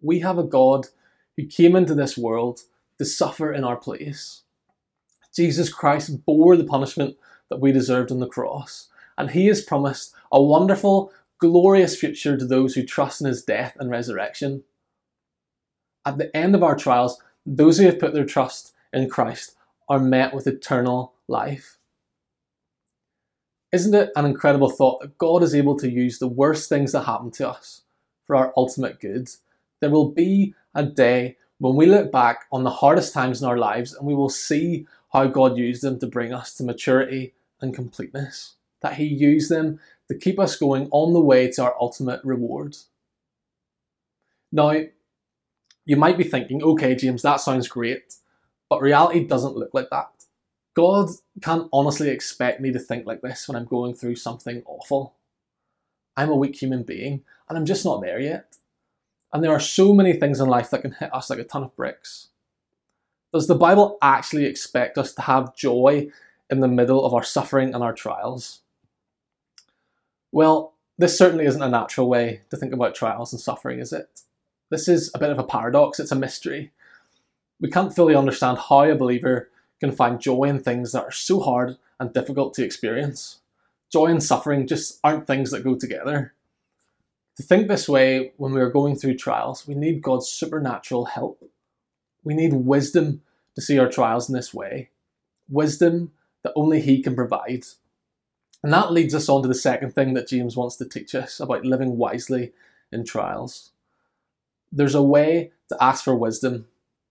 We 0.00 0.20
have 0.20 0.38
a 0.38 0.42
God 0.44 0.88
who 1.36 1.46
came 1.46 1.76
into 1.76 1.94
this 1.94 2.16
world 2.16 2.60
to 2.98 3.04
suffer 3.04 3.52
in 3.52 3.64
our 3.64 3.76
place. 3.76 4.42
Jesus 5.34 5.72
Christ 5.72 6.24
bore 6.24 6.56
the 6.56 6.64
punishment 6.64 7.16
that 7.48 7.60
we 7.60 7.72
deserved 7.72 8.10
on 8.10 8.20
the 8.20 8.26
cross, 8.26 8.88
and 9.16 9.30
he 9.30 9.46
has 9.46 9.62
promised 9.62 10.14
a 10.30 10.42
wonderful, 10.42 11.12
glorious 11.38 11.98
future 11.98 12.36
to 12.36 12.46
those 12.46 12.74
who 12.74 12.84
trust 12.84 13.20
in 13.20 13.26
his 13.26 13.42
death 13.42 13.76
and 13.78 13.90
resurrection. 13.90 14.62
At 16.04 16.18
the 16.18 16.34
end 16.36 16.54
of 16.54 16.62
our 16.62 16.76
trials, 16.76 17.20
those 17.46 17.78
who 17.78 17.86
have 17.86 17.98
put 17.98 18.12
their 18.12 18.24
trust 18.24 18.74
in 18.92 19.08
Christ 19.08 19.56
are 19.88 19.98
met 19.98 20.34
with 20.34 20.46
eternal 20.46 21.14
life. 21.28 21.76
Isn't 23.72 23.94
it 23.94 24.10
an 24.16 24.26
incredible 24.26 24.68
thought 24.68 25.00
that 25.00 25.16
God 25.16 25.42
is 25.42 25.54
able 25.54 25.78
to 25.78 25.90
use 25.90 26.18
the 26.18 26.28
worst 26.28 26.68
things 26.68 26.92
that 26.92 27.04
happen 27.04 27.30
to 27.32 27.48
us 27.48 27.82
for 28.26 28.36
our 28.36 28.52
ultimate 28.56 29.00
good? 29.00 29.30
There 29.82 29.90
will 29.90 30.12
be 30.12 30.54
a 30.76 30.84
day 30.84 31.36
when 31.58 31.74
we 31.74 31.86
look 31.86 32.12
back 32.12 32.44
on 32.52 32.62
the 32.62 32.70
hardest 32.70 33.12
times 33.12 33.42
in 33.42 33.48
our 33.48 33.58
lives 33.58 33.92
and 33.92 34.06
we 34.06 34.14
will 34.14 34.28
see 34.28 34.86
how 35.12 35.26
God 35.26 35.56
used 35.56 35.82
them 35.82 35.98
to 35.98 36.06
bring 36.06 36.32
us 36.32 36.54
to 36.54 36.64
maturity 36.64 37.34
and 37.60 37.74
completeness. 37.74 38.54
That 38.80 38.94
He 38.94 39.04
used 39.04 39.50
them 39.50 39.80
to 40.08 40.16
keep 40.16 40.38
us 40.38 40.54
going 40.54 40.88
on 40.92 41.12
the 41.12 41.20
way 41.20 41.50
to 41.50 41.64
our 41.64 41.74
ultimate 41.80 42.20
reward. 42.24 42.76
Now, 44.52 44.82
you 45.84 45.96
might 45.96 46.16
be 46.16 46.24
thinking, 46.24 46.62
okay, 46.62 46.94
James, 46.94 47.22
that 47.22 47.40
sounds 47.40 47.66
great, 47.66 48.14
but 48.68 48.82
reality 48.82 49.26
doesn't 49.26 49.56
look 49.56 49.74
like 49.74 49.90
that. 49.90 50.10
God 50.74 51.10
can't 51.42 51.68
honestly 51.72 52.08
expect 52.08 52.60
me 52.60 52.72
to 52.72 52.78
think 52.78 53.04
like 53.04 53.20
this 53.20 53.48
when 53.48 53.56
I'm 53.56 53.66
going 53.66 53.94
through 53.94 54.14
something 54.14 54.62
awful. 54.64 55.16
I'm 56.16 56.30
a 56.30 56.36
weak 56.36 56.54
human 56.54 56.84
being 56.84 57.24
and 57.48 57.58
I'm 57.58 57.66
just 57.66 57.84
not 57.84 58.00
there 58.00 58.20
yet. 58.20 58.56
And 59.32 59.42
there 59.42 59.52
are 59.52 59.60
so 59.60 59.94
many 59.94 60.12
things 60.12 60.40
in 60.40 60.48
life 60.48 60.70
that 60.70 60.82
can 60.82 60.92
hit 60.92 61.14
us 61.14 61.30
like 61.30 61.38
a 61.38 61.44
ton 61.44 61.62
of 61.62 61.74
bricks. 61.74 62.28
Does 63.32 63.46
the 63.46 63.54
Bible 63.54 63.96
actually 64.02 64.44
expect 64.44 64.98
us 64.98 65.14
to 65.14 65.22
have 65.22 65.56
joy 65.56 66.08
in 66.50 66.60
the 66.60 66.68
middle 66.68 67.04
of 67.04 67.14
our 67.14 67.24
suffering 67.24 67.74
and 67.74 67.82
our 67.82 67.94
trials? 67.94 68.60
Well, 70.30 70.74
this 70.98 71.16
certainly 71.16 71.46
isn't 71.46 71.62
a 71.62 71.68
natural 71.68 72.08
way 72.08 72.42
to 72.50 72.56
think 72.56 72.74
about 72.74 72.94
trials 72.94 73.32
and 73.32 73.40
suffering, 73.40 73.78
is 73.78 73.92
it? 73.92 74.20
This 74.70 74.86
is 74.86 75.10
a 75.14 75.18
bit 75.18 75.30
of 75.30 75.38
a 75.38 75.44
paradox, 75.44 75.98
it's 75.98 76.12
a 76.12 76.16
mystery. 76.16 76.72
We 77.60 77.70
can't 77.70 77.94
fully 77.94 78.14
understand 78.14 78.58
how 78.68 78.82
a 78.82 78.94
believer 78.94 79.48
can 79.80 79.92
find 79.92 80.20
joy 80.20 80.44
in 80.44 80.60
things 80.60 80.92
that 80.92 81.04
are 81.04 81.10
so 81.10 81.40
hard 81.40 81.76
and 81.98 82.12
difficult 82.12 82.54
to 82.54 82.64
experience. 82.64 83.40
Joy 83.90 84.06
and 84.06 84.22
suffering 84.22 84.66
just 84.66 84.98
aren't 85.02 85.26
things 85.26 85.50
that 85.50 85.64
go 85.64 85.74
together. 85.74 86.34
To 87.36 87.42
think 87.42 87.68
this 87.68 87.88
way 87.88 88.32
when 88.36 88.52
we 88.52 88.60
are 88.60 88.70
going 88.70 88.96
through 88.96 89.16
trials, 89.16 89.66
we 89.66 89.74
need 89.74 90.02
God's 90.02 90.28
supernatural 90.28 91.06
help. 91.06 91.42
We 92.24 92.34
need 92.34 92.52
wisdom 92.52 93.22
to 93.54 93.62
see 93.62 93.78
our 93.78 93.88
trials 93.88 94.28
in 94.28 94.34
this 94.34 94.52
way. 94.52 94.90
Wisdom 95.48 96.12
that 96.44 96.52
only 96.54 96.80
He 96.80 97.02
can 97.02 97.14
provide. 97.14 97.64
And 98.62 98.72
that 98.72 98.92
leads 98.92 99.14
us 99.14 99.28
on 99.28 99.42
to 99.42 99.48
the 99.48 99.54
second 99.54 99.94
thing 99.94 100.14
that 100.14 100.28
James 100.28 100.56
wants 100.56 100.76
to 100.76 100.88
teach 100.88 101.14
us 101.14 101.40
about 101.40 101.64
living 101.64 101.96
wisely 101.96 102.52
in 102.92 103.04
trials. 103.04 103.70
There's 104.70 104.94
a 104.94 105.02
way 105.02 105.52
to 105.68 105.82
ask 105.82 106.04
for 106.04 106.14
wisdom 106.14 106.66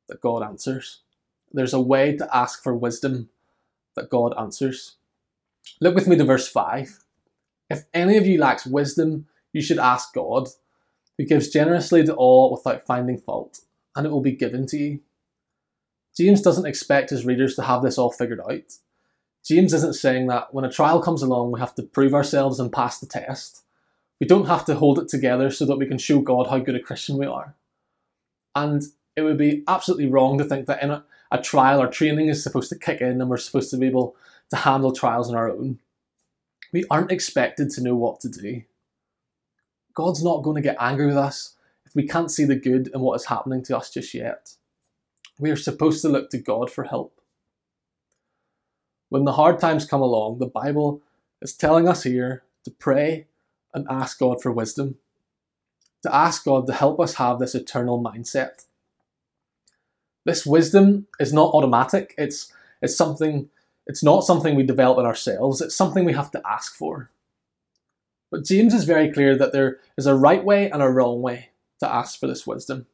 that 0.08 0.22
God 0.22 0.44
answers 0.44 1.02
there's 1.54 1.74
a 1.74 1.82
way 1.82 2.16
to 2.18 2.36
ask 2.36 2.64
for 2.64 2.74
wisdom 2.74 3.30
that 3.96 4.10
God 4.10 4.34
answers. 4.38 4.96
Look 5.80 5.96
with 5.96 6.08
me 6.08 6.18
to 6.18 6.24
verse 6.24 6.48
5. 6.48 7.00
If 7.70 7.84
any 7.94 8.18
of 8.18 8.26
you 8.26 8.40
lacks 8.40 8.66
wisdom, 8.66 9.28
you 9.54 9.62
should 9.62 9.80
ask 9.80 10.14
God, 10.14 10.50
who 11.18 11.26
gives 11.26 11.50
generously 11.50 12.06
to 12.06 12.14
all 12.14 12.52
without 12.52 12.86
finding 12.86 13.18
fault, 13.18 13.62
and 13.96 14.06
it 14.06 14.12
will 14.12 14.22
be 14.22 14.32
given 14.32 14.66
to 14.68 14.78
you. 14.78 15.00
James 16.18 16.42
doesn't 16.42 16.66
expect 16.66 17.10
his 17.10 17.26
readers 17.26 17.56
to 17.56 17.64
have 17.64 17.82
this 17.82 17.98
all 17.98 18.12
figured 18.12 18.42
out. 18.42 18.74
James 19.46 19.74
isn't 19.74 19.96
saying 19.96 20.28
that 20.28 20.54
when 20.54 20.66
a 20.66 20.72
trial 20.72 21.02
comes 21.02 21.22
along, 21.22 21.52
we 21.52 21.60
have 21.60 21.76
to 21.76 21.84
prove 21.84 22.14
ourselves 22.14 22.60
and 22.60 22.72
pass 22.72 23.00
the 23.00 23.08
test. 23.08 23.64
We 24.20 24.28
don't 24.28 24.46
have 24.46 24.66
to 24.66 24.76
hold 24.76 25.00
it 25.00 25.08
together 25.08 25.50
so 25.50 25.66
that 25.66 25.78
we 25.78 25.88
can 25.88 25.98
show 25.98 26.20
God 26.20 26.48
how 26.48 26.60
good 26.60 26.76
a 26.76 26.80
Christian 26.80 27.18
we 27.18 27.26
are. 27.26 27.56
And 28.56 28.84
it 29.16 29.22
would 29.22 29.38
be 29.38 29.64
absolutely 29.68 30.08
wrong 30.08 30.38
to 30.38 30.44
think 30.44 30.68
that 30.68 30.84
in 30.84 30.92
a, 30.92 31.04
a 31.32 31.42
trial 31.42 31.82
or 31.82 31.88
training 31.88 32.28
is 32.28 32.44
supposed 32.44 32.70
to 32.70 32.78
kick 32.78 33.02
in 33.02 33.20
and 33.20 33.30
we're 33.30 33.38
supposed 33.38 33.72
to 33.72 33.78
be 33.78 33.88
able 33.88 34.16
to 34.52 34.58
handle 34.58 34.92
trials 34.92 35.30
on 35.30 35.36
our 35.36 35.50
own. 35.50 35.80
We 36.72 36.86
aren't 36.90 37.12
expected 37.12 37.72
to 37.72 37.82
know 37.82 37.96
what 37.96 38.20
to 38.22 38.30
do. 38.30 38.62
God's 40.02 40.24
not 40.24 40.44
going 40.44 40.56
to 40.56 40.62
get 40.70 40.78
angry 40.80 41.08
with 41.08 41.18
us 41.18 41.56
if 41.86 41.96
we 41.96 42.08
can't 42.08 42.32
see 42.32 42.46
the 42.46 42.56
good 42.56 42.90
in 42.94 43.02
what 43.02 43.16
is 43.16 43.28
happening 43.28 43.64
to 43.66 43.78
us 43.78 43.92
just 43.92 44.14
yet. 44.14 44.56
We 45.40 45.52
are 45.52 45.58
supposed 45.58 46.02
to 46.04 46.10
look 46.10 46.32
to 46.32 46.40
God 46.40 46.72
for 46.72 46.86
help. 46.86 47.22
When 49.10 49.26
the 49.26 49.34
hard 49.34 49.60
times 49.60 49.86
come 49.86 50.02
along, 50.02 50.40
the 50.40 50.48
Bible 50.48 51.02
is 51.42 51.54
telling 51.56 51.88
us 51.88 52.04
here 52.04 52.44
to 52.66 52.72
pray 52.72 53.28
and 53.74 53.88
ask 53.90 54.20
God 54.20 54.42
for 54.42 54.52
wisdom, 54.52 54.98
to 56.04 56.16
ask 56.16 56.46
God 56.46 56.68
to 56.68 56.74
help 56.74 57.00
us 57.00 57.16
have 57.16 57.40
this 57.40 57.56
eternal 57.56 58.04
mindset 58.04 58.66
this 60.26 60.46
wisdom 60.46 61.08
is 61.20 61.34
not 61.34 61.54
automatic. 61.54 62.14
It's 62.18 62.52
it's 62.82 62.96
something 62.96 63.50
It's 63.88 64.04
not 64.04 64.24
something 64.26 64.56
we 64.56 64.64
develop 64.64 65.00
in 65.00 65.06
ourselves, 65.06 65.62
it's 65.62 65.76
something 65.76 66.06
we 66.06 66.14
have 66.14 66.32
to 66.32 66.42
ask 66.48 66.76
for. 66.76 67.10
But 68.32 68.46
James 68.46 68.74
is 68.74 68.86
very 68.86 69.12
clear 69.12 69.36
that 69.38 69.52
there 69.52 69.80
is 69.98 70.08
a 70.08 70.16
right 70.16 70.44
way 70.44 70.72
and 70.72 70.82
a 70.82 70.88
wrong 70.90 71.22
way 71.22 71.50
to 71.82 71.94
ask 71.94 72.18
for 72.18 72.28
this 72.28 72.48
wisdom. 72.48 72.88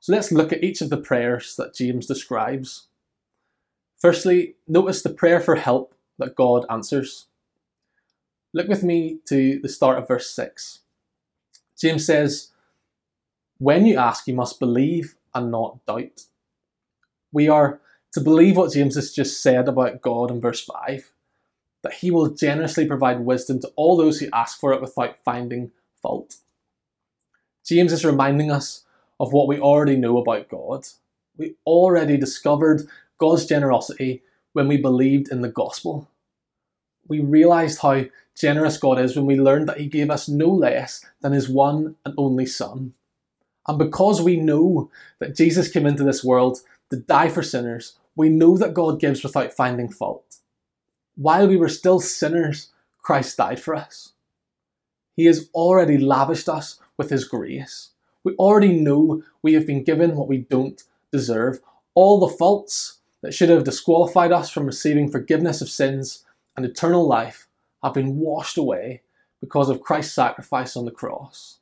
So 0.00 0.12
let's 0.12 0.32
look 0.32 0.52
at 0.52 0.64
each 0.64 0.80
of 0.80 0.90
the 0.90 0.96
prayers 0.96 1.54
that 1.56 1.74
James 1.74 2.06
describes. 2.06 2.88
Firstly, 3.98 4.56
notice 4.66 5.02
the 5.02 5.10
prayer 5.10 5.40
for 5.40 5.56
help 5.56 5.94
that 6.18 6.34
God 6.34 6.66
answers. 6.68 7.26
Look 8.52 8.68
with 8.68 8.82
me 8.82 9.18
to 9.26 9.60
the 9.60 9.68
start 9.68 9.98
of 9.98 10.08
verse 10.08 10.30
6. 10.30 10.80
James 11.80 12.04
says, 12.04 12.48
When 13.58 13.86
you 13.86 13.96
ask, 13.96 14.26
you 14.26 14.34
must 14.34 14.58
believe 14.58 15.16
and 15.34 15.50
not 15.50 15.84
doubt. 15.86 16.24
We 17.32 17.48
are 17.48 17.80
to 18.12 18.20
believe 18.20 18.56
what 18.56 18.72
James 18.72 18.96
has 18.96 19.12
just 19.12 19.40
said 19.40 19.68
about 19.68 20.00
God 20.00 20.30
in 20.30 20.40
verse 20.40 20.64
5 20.64 21.12
that 21.82 21.94
he 21.94 22.10
will 22.10 22.30
generously 22.30 22.86
provide 22.86 23.20
wisdom 23.20 23.60
to 23.60 23.72
all 23.76 23.96
those 23.96 24.20
who 24.20 24.28
ask 24.32 24.58
for 24.58 24.72
it 24.72 24.80
without 24.80 25.18
finding 25.24 25.70
fault. 26.02 26.36
James 27.64 27.92
is 27.92 28.04
reminding 28.04 28.50
us 28.50 28.84
of 29.20 29.32
what 29.32 29.48
we 29.48 29.58
already 29.58 29.96
know 29.96 30.18
about 30.18 30.48
God. 30.48 30.86
We 31.36 31.54
already 31.66 32.16
discovered 32.16 32.88
God's 33.18 33.46
generosity 33.46 34.22
when 34.52 34.68
we 34.68 34.76
believed 34.76 35.30
in 35.30 35.40
the 35.40 35.48
gospel. 35.48 36.08
We 37.06 37.20
realized 37.20 37.80
how 37.80 38.04
generous 38.34 38.78
God 38.78 38.98
is 38.98 39.16
when 39.16 39.26
we 39.26 39.36
learned 39.36 39.68
that 39.68 39.78
He 39.78 39.86
gave 39.86 40.10
us 40.10 40.28
no 40.28 40.48
less 40.48 41.04
than 41.20 41.32
His 41.32 41.48
one 41.48 41.96
and 42.04 42.14
only 42.16 42.46
Son. 42.46 42.94
And 43.66 43.78
because 43.78 44.22
we 44.22 44.36
know 44.36 44.90
that 45.18 45.36
Jesus 45.36 45.70
came 45.70 45.86
into 45.86 46.04
this 46.04 46.24
world 46.24 46.60
to 46.90 46.96
die 46.96 47.28
for 47.28 47.42
sinners, 47.42 47.98
we 48.16 48.28
know 48.28 48.56
that 48.56 48.74
God 48.74 48.98
gives 48.98 49.22
without 49.22 49.52
finding 49.52 49.90
fault. 49.90 50.38
While 51.18 51.48
we 51.48 51.56
were 51.56 51.68
still 51.68 51.98
sinners, 51.98 52.70
Christ 53.02 53.36
died 53.36 53.58
for 53.58 53.74
us. 53.74 54.12
He 55.16 55.24
has 55.24 55.50
already 55.52 55.98
lavished 55.98 56.48
us 56.48 56.78
with 56.96 57.10
His 57.10 57.24
grace. 57.24 57.90
We 58.22 58.34
already 58.34 58.72
know 58.72 59.24
we 59.42 59.54
have 59.54 59.66
been 59.66 59.82
given 59.82 60.14
what 60.14 60.28
we 60.28 60.38
don't 60.38 60.80
deserve. 61.10 61.58
All 61.96 62.20
the 62.20 62.32
faults 62.36 62.98
that 63.22 63.34
should 63.34 63.48
have 63.48 63.64
disqualified 63.64 64.30
us 64.30 64.48
from 64.48 64.64
receiving 64.66 65.10
forgiveness 65.10 65.60
of 65.60 65.68
sins 65.68 66.24
and 66.56 66.64
eternal 66.64 67.04
life 67.04 67.48
have 67.82 67.94
been 67.94 68.18
washed 68.18 68.56
away 68.56 69.02
because 69.40 69.68
of 69.68 69.80
Christ's 69.80 70.14
sacrifice 70.14 70.76
on 70.76 70.84
the 70.84 70.92
cross. 70.92 71.58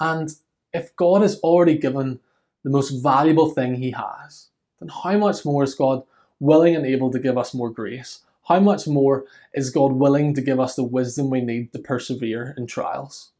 And 0.00 0.32
if 0.72 0.96
God 0.96 1.20
has 1.20 1.38
already 1.40 1.76
given 1.76 2.20
the 2.64 2.70
most 2.70 2.88
valuable 3.02 3.50
thing 3.50 3.74
He 3.74 3.90
has, 3.90 4.48
then 4.80 4.88
how 4.88 5.18
much 5.18 5.44
more 5.44 5.62
is 5.62 5.74
God 5.74 6.04
willing 6.40 6.76
and 6.76 6.86
able 6.86 7.10
to 7.10 7.18
give 7.18 7.38
us 7.38 7.54
more 7.54 7.70
grace? 7.70 8.20
How 8.48 8.60
much 8.60 8.86
more 8.86 9.24
is 9.54 9.70
God 9.70 9.92
willing 9.92 10.34
to 10.34 10.40
give 10.40 10.60
us 10.60 10.76
the 10.76 10.84
wisdom 10.84 11.30
we 11.30 11.40
need 11.40 11.72
to 11.72 11.78
persevere 11.78 12.54
in 12.56 12.66
trials? 12.66 13.30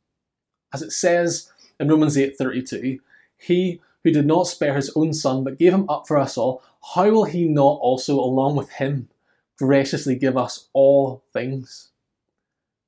As 0.73 0.83
it 0.83 0.93
says 0.93 1.51
in 1.79 1.89
Romans 1.89 2.17
8:32, 2.17 3.01
he 3.39 3.81
who 4.03 4.11
did 4.11 4.27
not 4.27 4.47
spare 4.47 4.75
his 4.75 4.91
own 4.97 5.13
son 5.13 5.45
but 5.45 5.59
gave 5.59 5.73
him 5.73 5.89
up 5.89 6.07
for 6.07 6.17
us 6.19 6.37
all, 6.37 6.63
how 6.95 7.11
will 7.11 7.25
he 7.25 7.45
not 7.45 7.79
also 7.81 8.19
along 8.19 8.57
with 8.57 8.71
him 8.71 9.09
graciously 9.59 10.17
give 10.17 10.37
us 10.37 10.69
all 10.73 11.23
things? 11.33 11.89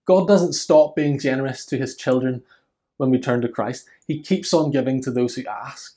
God 0.04 0.26
doesn't 0.26 0.54
stop 0.54 0.96
being 0.96 1.18
generous 1.18 1.66
to 1.66 1.76
his 1.76 1.96
children 1.96 2.42
when 2.96 3.10
we 3.10 3.18
turn 3.18 3.40
to 3.42 3.48
Christ. 3.48 3.86
He 4.06 4.20
keeps 4.20 4.54
on 4.54 4.70
giving 4.70 5.02
to 5.02 5.10
those 5.10 5.34
who 5.34 5.44
ask. 5.46 5.96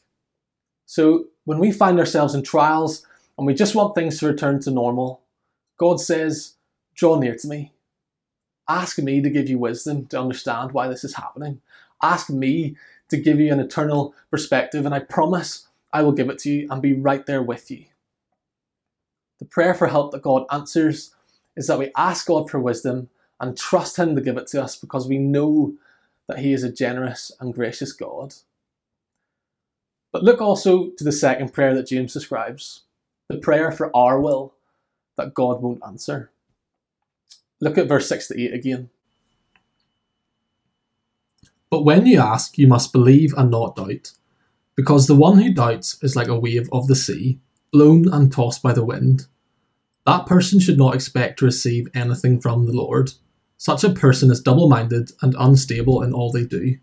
So 0.86 1.26
when 1.46 1.60
we 1.60 1.72
find 1.72 2.00
ourselves 2.00 2.36
in 2.36 2.44
trials 2.44 3.06
and 3.42 3.48
we 3.48 3.56
just 3.56 3.74
want 3.74 3.96
things 3.96 4.20
to 4.20 4.28
return 4.28 4.60
to 4.60 4.70
normal, 4.70 5.24
God 5.80 6.00
says, 6.00 6.58
Draw 6.94 7.18
near 7.18 7.36
to 7.38 7.48
me. 7.48 7.74
Ask 8.70 9.00
me 9.00 9.20
to 9.20 9.32
give 9.32 9.50
you 9.50 9.58
wisdom 9.58 10.06
to 10.10 10.22
understand 10.22 10.74
why 10.74 10.88
this 10.88 11.04
is 11.04 11.16
happening. 11.16 11.60
Ask 12.04 12.30
me 12.30 12.78
to 13.10 13.18
give 13.18 13.40
you 13.40 13.52
an 13.52 13.60
eternal 13.60 14.14
perspective, 14.30 14.86
and 14.86 14.94
I 14.94 15.00
promise 15.00 15.68
I 15.92 16.04
will 16.04 16.12
give 16.12 16.30
it 16.30 16.38
to 16.42 16.52
you 16.52 16.68
and 16.70 16.84
be 16.84 16.94
right 16.94 17.26
there 17.26 17.42
with 17.42 17.72
you. 17.72 17.86
The 19.40 19.46
prayer 19.46 19.74
for 19.74 19.88
help 19.88 20.12
that 20.12 20.22
God 20.22 20.46
answers 20.52 21.16
is 21.58 21.66
that 21.66 21.80
we 21.80 21.92
ask 21.98 22.28
God 22.28 22.48
for 22.48 22.60
wisdom 22.60 23.10
and 23.40 23.58
trust 23.58 23.98
Him 23.98 24.14
to 24.14 24.22
give 24.22 24.38
it 24.38 24.46
to 24.50 24.62
us 24.62 24.76
because 24.76 25.08
we 25.08 25.18
know 25.18 25.74
that 26.28 26.38
He 26.38 26.54
is 26.54 26.64
a 26.64 26.72
generous 26.72 27.32
and 27.40 27.56
gracious 27.56 27.92
God. 27.92 28.36
But 30.12 30.24
look 30.24 30.42
also 30.42 30.92
to 30.92 31.04
the 31.04 31.12
second 31.12 31.54
prayer 31.54 31.74
that 31.74 31.88
James 31.88 32.14
describes 32.14 32.84
the 33.32 33.38
prayer 33.38 33.72
for 33.72 33.96
our 33.96 34.20
will 34.20 34.54
that 35.16 35.34
God 35.34 35.62
won't 35.62 35.82
answer. 35.86 36.32
Look 37.60 37.78
at 37.78 37.88
verse 37.88 38.10
6 38.10 38.28
to 38.30 38.42
8 38.42 38.54
again. 38.54 38.90
But 41.70 41.86
when 41.86 42.06
you 42.06 42.20
ask, 42.20 42.58
you 42.58 42.68
must 42.68 42.92
believe 42.92 43.34
and 43.38 43.50
not 43.50 43.78
doubt, 43.78 44.12
because 44.76 45.08
the 45.08 45.16
one 45.16 45.40
who 45.40 45.54
doubts 45.54 45.98
is 46.04 46.16
like 46.16 46.28
a 46.28 46.40
wave 46.40 46.68
of 46.74 46.88
the 46.88 46.96
sea, 46.96 47.40
blown 47.72 48.12
and 48.12 48.32
tossed 48.32 48.62
by 48.62 48.74
the 48.74 48.84
wind. 48.84 49.28
That 50.06 50.26
person 50.26 50.60
should 50.60 50.78
not 50.78 50.96
expect 50.96 51.40
to 51.40 51.46
receive 51.46 51.88
anything 51.94 52.42
from 52.42 52.66
the 52.66 52.74
Lord. 52.74 53.12
Such 53.58 53.84
a 53.84 53.92
person 53.92 54.32
is 54.32 54.42
double 54.42 54.68
minded 54.68 55.12
and 55.22 55.36
unstable 55.40 56.02
in 56.02 56.14
all 56.14 56.32
they 56.32 56.44
do. 56.44 56.78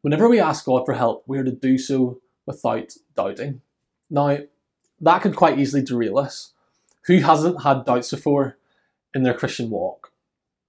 Whenever 0.00 0.28
we 0.28 0.40
ask 0.40 0.64
God 0.64 0.86
for 0.86 0.94
help, 0.94 1.24
we 1.26 1.38
are 1.38 1.44
to 1.44 1.50
do 1.50 1.76
so 1.76 2.20
without 2.46 2.92
doubting. 3.14 3.60
Now, 4.10 4.38
that 5.00 5.22
could 5.22 5.36
quite 5.36 5.58
easily 5.58 5.82
derail 5.82 6.18
us. 6.18 6.52
Who 7.06 7.18
hasn't 7.18 7.62
had 7.62 7.84
doubts 7.84 8.10
before 8.10 8.58
in 9.14 9.22
their 9.22 9.34
Christian 9.34 9.70
walk? 9.70 10.12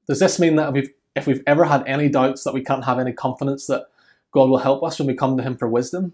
Does 0.08 0.20
this 0.20 0.40
mean 0.40 0.56
that 0.56 0.70
if 0.70 0.74
we've, 0.74 0.94
if 1.16 1.28
we've 1.28 1.44
ever 1.46 1.66
had 1.66 1.84
any 1.86 2.08
doubts 2.08 2.44
that 2.44 2.54
we 2.54 2.64
can't 2.64 2.86
have 2.86 3.00
any 3.00 3.12
confidence 3.12 3.68
that 3.68 3.88
God 4.32 4.50
will 4.50 4.60
help 4.60 4.84
us 4.84 4.98
when 4.98 5.08
we 5.08 5.14
come 5.14 5.36
to 5.38 5.44
Him 5.44 5.58
for 5.58 5.68
wisdom? 5.68 6.14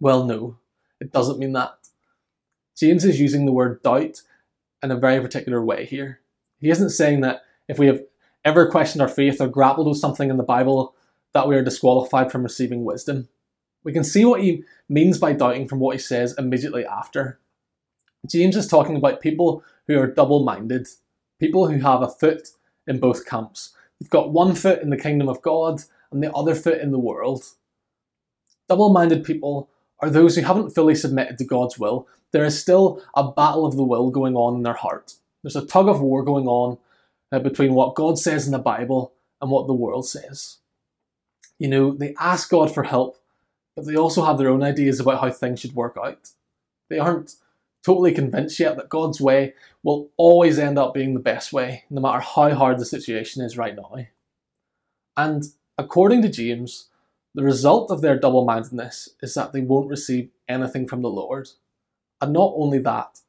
Well, 0.00 0.24
no, 0.24 0.58
it 1.00 1.12
doesn't 1.12 1.38
mean 1.38 1.52
that. 1.52 1.78
James 2.76 3.04
is 3.04 3.20
using 3.20 3.46
the 3.46 3.52
word 3.52 3.82
doubt 3.82 4.22
in 4.82 4.90
a 4.90 4.96
very 4.96 5.20
particular 5.20 5.64
way 5.64 5.84
here. 5.84 6.20
He 6.58 6.70
isn't 6.70 6.90
saying 6.90 7.20
that 7.20 7.42
if 7.68 7.78
we 7.78 7.86
have 7.86 8.02
ever 8.44 8.70
questioned 8.70 9.02
our 9.02 9.08
faith 9.08 9.40
or 9.40 9.48
grappled 9.48 9.86
with 9.86 9.98
something 9.98 10.30
in 10.30 10.36
the 10.36 10.42
Bible, 10.42 10.94
that 11.32 11.48
we 11.48 11.56
are 11.56 11.62
disqualified 11.62 12.30
from 12.30 12.42
receiving 12.42 12.84
wisdom. 12.84 13.28
We 13.84 13.92
can 13.92 14.04
see 14.04 14.24
what 14.24 14.42
he 14.42 14.64
means 14.88 15.18
by 15.18 15.32
doubting 15.32 15.68
from 15.68 15.80
what 15.80 15.96
he 15.96 16.00
says 16.00 16.34
immediately 16.38 16.84
after. 16.86 17.38
James 18.26 18.56
is 18.56 18.68
talking 18.68 18.96
about 18.96 19.20
people 19.20 19.64
who 19.86 19.98
are 19.98 20.06
double 20.06 20.44
minded, 20.44 20.86
people 21.40 21.68
who 21.68 21.80
have 21.80 22.02
a 22.02 22.08
foot 22.08 22.50
in 22.86 23.00
both 23.00 23.26
camps. 23.26 23.74
They've 24.00 24.10
got 24.10 24.32
one 24.32 24.54
foot 24.54 24.82
in 24.82 24.90
the 24.90 24.96
kingdom 24.96 25.28
of 25.28 25.42
God 25.42 25.82
and 26.10 26.22
the 26.22 26.32
other 26.32 26.54
foot 26.54 26.80
in 26.80 26.92
the 26.92 26.98
world. 26.98 27.44
Double 28.68 28.92
minded 28.92 29.24
people 29.24 29.68
are 30.00 30.10
those 30.10 30.36
who 30.36 30.42
haven't 30.42 30.70
fully 30.70 30.94
submitted 30.94 31.38
to 31.38 31.44
God's 31.44 31.78
will. 31.78 32.08
There 32.32 32.44
is 32.44 32.60
still 32.60 33.02
a 33.14 33.30
battle 33.30 33.66
of 33.66 33.76
the 33.76 33.84
will 33.84 34.10
going 34.10 34.34
on 34.34 34.56
in 34.56 34.62
their 34.62 34.74
heart. 34.74 35.14
There's 35.42 35.56
a 35.56 35.66
tug 35.66 35.88
of 35.88 36.00
war 36.00 36.24
going 36.24 36.46
on 36.46 36.78
uh, 37.30 37.38
between 37.38 37.74
what 37.74 37.94
God 37.94 38.18
says 38.18 38.46
in 38.46 38.52
the 38.52 38.58
Bible 38.58 39.12
and 39.40 39.50
what 39.50 39.66
the 39.66 39.74
world 39.74 40.08
says. 40.08 40.58
You 41.58 41.68
know, 41.68 41.92
they 41.92 42.14
ask 42.18 42.50
God 42.50 42.72
for 42.72 42.84
help, 42.84 43.21
but 43.74 43.86
they 43.86 43.96
also 43.96 44.24
have 44.24 44.38
their 44.38 44.48
own 44.48 44.62
ideas 44.62 45.00
about 45.00 45.20
how 45.20 45.30
things 45.30 45.60
should 45.60 45.74
work 45.74 45.96
out. 46.02 46.30
They 46.88 46.98
aren't 46.98 47.36
totally 47.84 48.12
convinced 48.12 48.60
yet 48.60 48.76
that 48.76 48.88
God's 48.88 49.20
way 49.20 49.54
will 49.82 50.10
always 50.16 50.58
end 50.58 50.78
up 50.78 50.94
being 50.94 51.14
the 51.14 51.20
best 51.20 51.52
way, 51.52 51.84
no 51.90 52.00
matter 52.00 52.20
how 52.20 52.54
hard 52.54 52.78
the 52.78 52.84
situation 52.84 53.42
is 53.42 53.56
right 53.56 53.74
now. 53.74 54.06
And 55.16 55.44
according 55.78 56.22
to 56.22 56.28
James, 56.28 56.88
the 57.34 57.42
result 57.42 57.90
of 57.90 58.02
their 58.02 58.18
double 58.18 58.44
mindedness 58.44 59.08
is 59.22 59.34
that 59.34 59.52
they 59.52 59.60
won't 59.60 59.90
receive 59.90 60.30
anything 60.48 60.86
from 60.86 61.02
the 61.02 61.10
Lord. 61.10 61.48
And 62.20 62.32
not 62.32 62.52
only 62.56 62.78
that, 62.80 63.20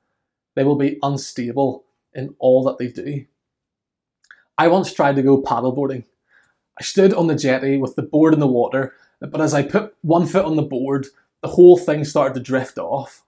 they 0.56 0.64
will 0.64 0.76
be 0.76 1.00
unstable 1.02 1.86
in 2.14 2.36
all 2.38 2.64
that 2.64 2.78
they 2.78 2.90
do. 2.90 3.26
I 4.58 4.68
once 4.68 4.94
tried 4.94 5.16
to 5.16 5.24
go 5.24 5.42
paddleboarding 5.42 6.04
I 6.80 6.84
stood 6.84 7.14
on 7.14 7.28
the 7.28 7.36
jetty 7.36 7.78
with 7.78 7.96
the 7.96 8.02
board 8.02 8.34
in 8.34 8.40
the 8.40 8.48
water, 8.48 8.96
but 9.32 9.42
as 9.42 9.54
I 9.54 9.64
put 9.64 9.96
one 10.02 10.26
foot 10.28 10.46
on 10.46 10.56
the 10.56 10.62
board, 10.62 11.08
the 11.42 11.50
whole 11.50 11.78
thing 11.78 12.04
started 12.04 12.34
to 12.36 12.40
drift 12.40 12.78
off. 12.78 13.24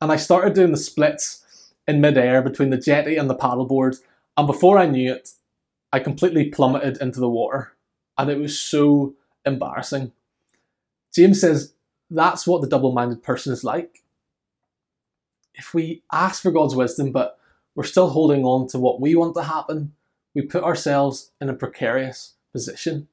And 0.00 0.10
I 0.10 0.16
started 0.16 0.54
doing 0.54 0.72
the 0.72 0.76
splits 0.76 1.72
in 1.86 2.00
midair 2.00 2.42
between 2.42 2.70
the 2.70 2.76
jetty 2.76 3.16
and 3.16 3.28
the 3.28 3.34
paddleboard, 3.34 3.98
and 4.36 4.46
before 4.46 4.78
I 4.78 4.86
knew 4.86 5.12
it, 5.12 5.30
I 5.92 5.98
completely 5.98 6.48
plummeted 6.48 6.98
into 7.00 7.20
the 7.20 7.28
water. 7.28 7.72
And 8.16 8.30
it 8.30 8.38
was 8.38 8.58
so 8.58 9.14
embarrassing. 9.44 10.12
James 11.14 11.40
says 11.40 11.74
that's 12.10 12.46
what 12.46 12.62
the 12.62 12.68
double 12.68 12.92
minded 12.92 13.22
person 13.22 13.52
is 13.52 13.64
like. 13.64 14.02
If 15.54 15.74
we 15.74 16.02
ask 16.12 16.42
for 16.42 16.50
God's 16.50 16.74
wisdom, 16.74 17.12
but 17.12 17.38
we're 17.74 17.84
still 17.84 18.10
holding 18.10 18.44
on 18.44 18.68
to 18.68 18.78
what 18.78 19.00
we 19.00 19.14
want 19.14 19.34
to 19.34 19.42
happen, 19.42 19.92
we 20.34 20.42
put 20.42 20.64
ourselves 20.64 21.30
in 21.40 21.48
a 21.48 21.54
precarious 21.54 22.34
position. 22.52 23.08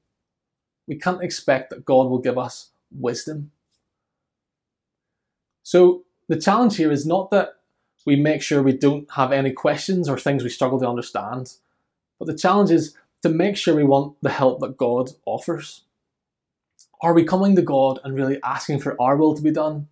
We 0.90 0.96
can't 0.96 1.22
expect 1.22 1.70
that 1.70 1.86
God 1.86 2.10
will 2.10 2.18
give 2.18 2.38
us 2.38 2.72
wisdom. 2.92 3.52
So 5.62 6.04
the 6.28 6.42
challenge 6.42 6.78
here 6.78 6.92
is 6.92 7.06
not 7.06 7.30
that 7.30 7.58
we 8.08 8.16
make 8.16 8.42
sure 8.42 8.64
we 8.64 8.74
don't 8.74 9.10
have 9.12 9.32
any 9.32 9.52
questions 9.52 10.10
or 10.10 10.18
things 10.18 10.44
we 10.44 10.50
struggle 10.50 10.80
to 10.80 10.90
understand. 10.90 11.54
But 12.18 12.26
the 12.26 12.36
challenge 12.36 12.72
is 12.72 12.96
to 13.22 13.30
make 13.30 13.56
sure 13.56 13.76
we 13.76 13.84
want 13.84 14.16
the 14.24 14.32
help 14.32 14.62
that 14.62 14.78
God 14.78 15.12
offers. 15.26 15.84
Are 17.04 17.14
we 17.14 17.24
coming 17.24 17.56
to 17.56 17.62
God 17.62 18.00
and 18.04 18.16
really 18.16 18.40
asking 18.44 18.80
for 18.80 19.00
our 19.00 19.16
will 19.16 19.36
to 19.36 19.44
be 19.44 19.52
done? 19.52 19.90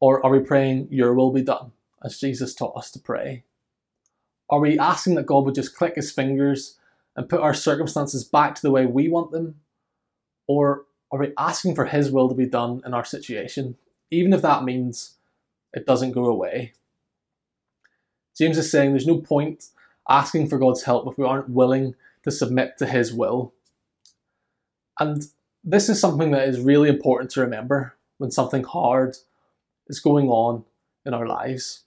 Or 0.00 0.24
are 0.24 0.32
we 0.32 0.40
praying, 0.40 0.88
Your 0.90 1.12
will 1.12 1.32
be 1.32 1.42
done, 1.42 1.72
as 2.02 2.18
Jesus 2.18 2.54
taught 2.54 2.76
us 2.78 2.90
to 2.92 2.98
pray? 2.98 3.44
Are 4.48 4.60
we 4.60 4.78
asking 4.78 5.16
that 5.16 5.26
God 5.26 5.44
would 5.44 5.54
just 5.54 5.76
click 5.76 5.96
His 5.96 6.10
fingers 6.10 6.78
and 7.14 7.28
put 7.28 7.40
our 7.40 7.52
circumstances 7.52 8.24
back 8.24 8.54
to 8.54 8.62
the 8.62 8.70
way 8.70 8.86
we 8.86 9.10
want 9.10 9.32
them? 9.32 9.56
Or 10.48 10.86
are 11.12 11.20
we 11.20 11.32
asking 11.38 11.74
for 11.74 11.84
His 11.84 12.10
will 12.10 12.28
to 12.28 12.34
be 12.34 12.46
done 12.46 12.82
in 12.84 12.94
our 12.94 13.04
situation, 13.04 13.76
even 14.10 14.32
if 14.32 14.42
that 14.42 14.64
means 14.64 15.14
it 15.72 15.86
doesn't 15.86 16.12
go 16.12 16.24
away? 16.26 16.72
James 18.36 18.58
is 18.58 18.70
saying 18.70 18.90
there's 18.90 19.06
no 19.06 19.18
point 19.18 19.66
asking 20.08 20.48
for 20.48 20.58
God's 20.58 20.84
help 20.84 21.06
if 21.06 21.18
we 21.18 21.24
aren't 21.24 21.50
willing 21.50 21.94
to 22.24 22.30
submit 22.30 22.78
to 22.78 22.86
His 22.86 23.12
will. 23.12 23.52
And 24.98 25.26
this 25.62 25.88
is 25.88 26.00
something 26.00 26.30
that 26.30 26.48
is 26.48 26.60
really 26.60 26.88
important 26.88 27.30
to 27.32 27.40
remember 27.40 27.94
when 28.16 28.30
something 28.30 28.64
hard 28.64 29.16
is 29.88 30.00
going 30.00 30.28
on 30.28 30.64
in 31.04 31.14
our 31.14 31.26
lives. 31.26 31.84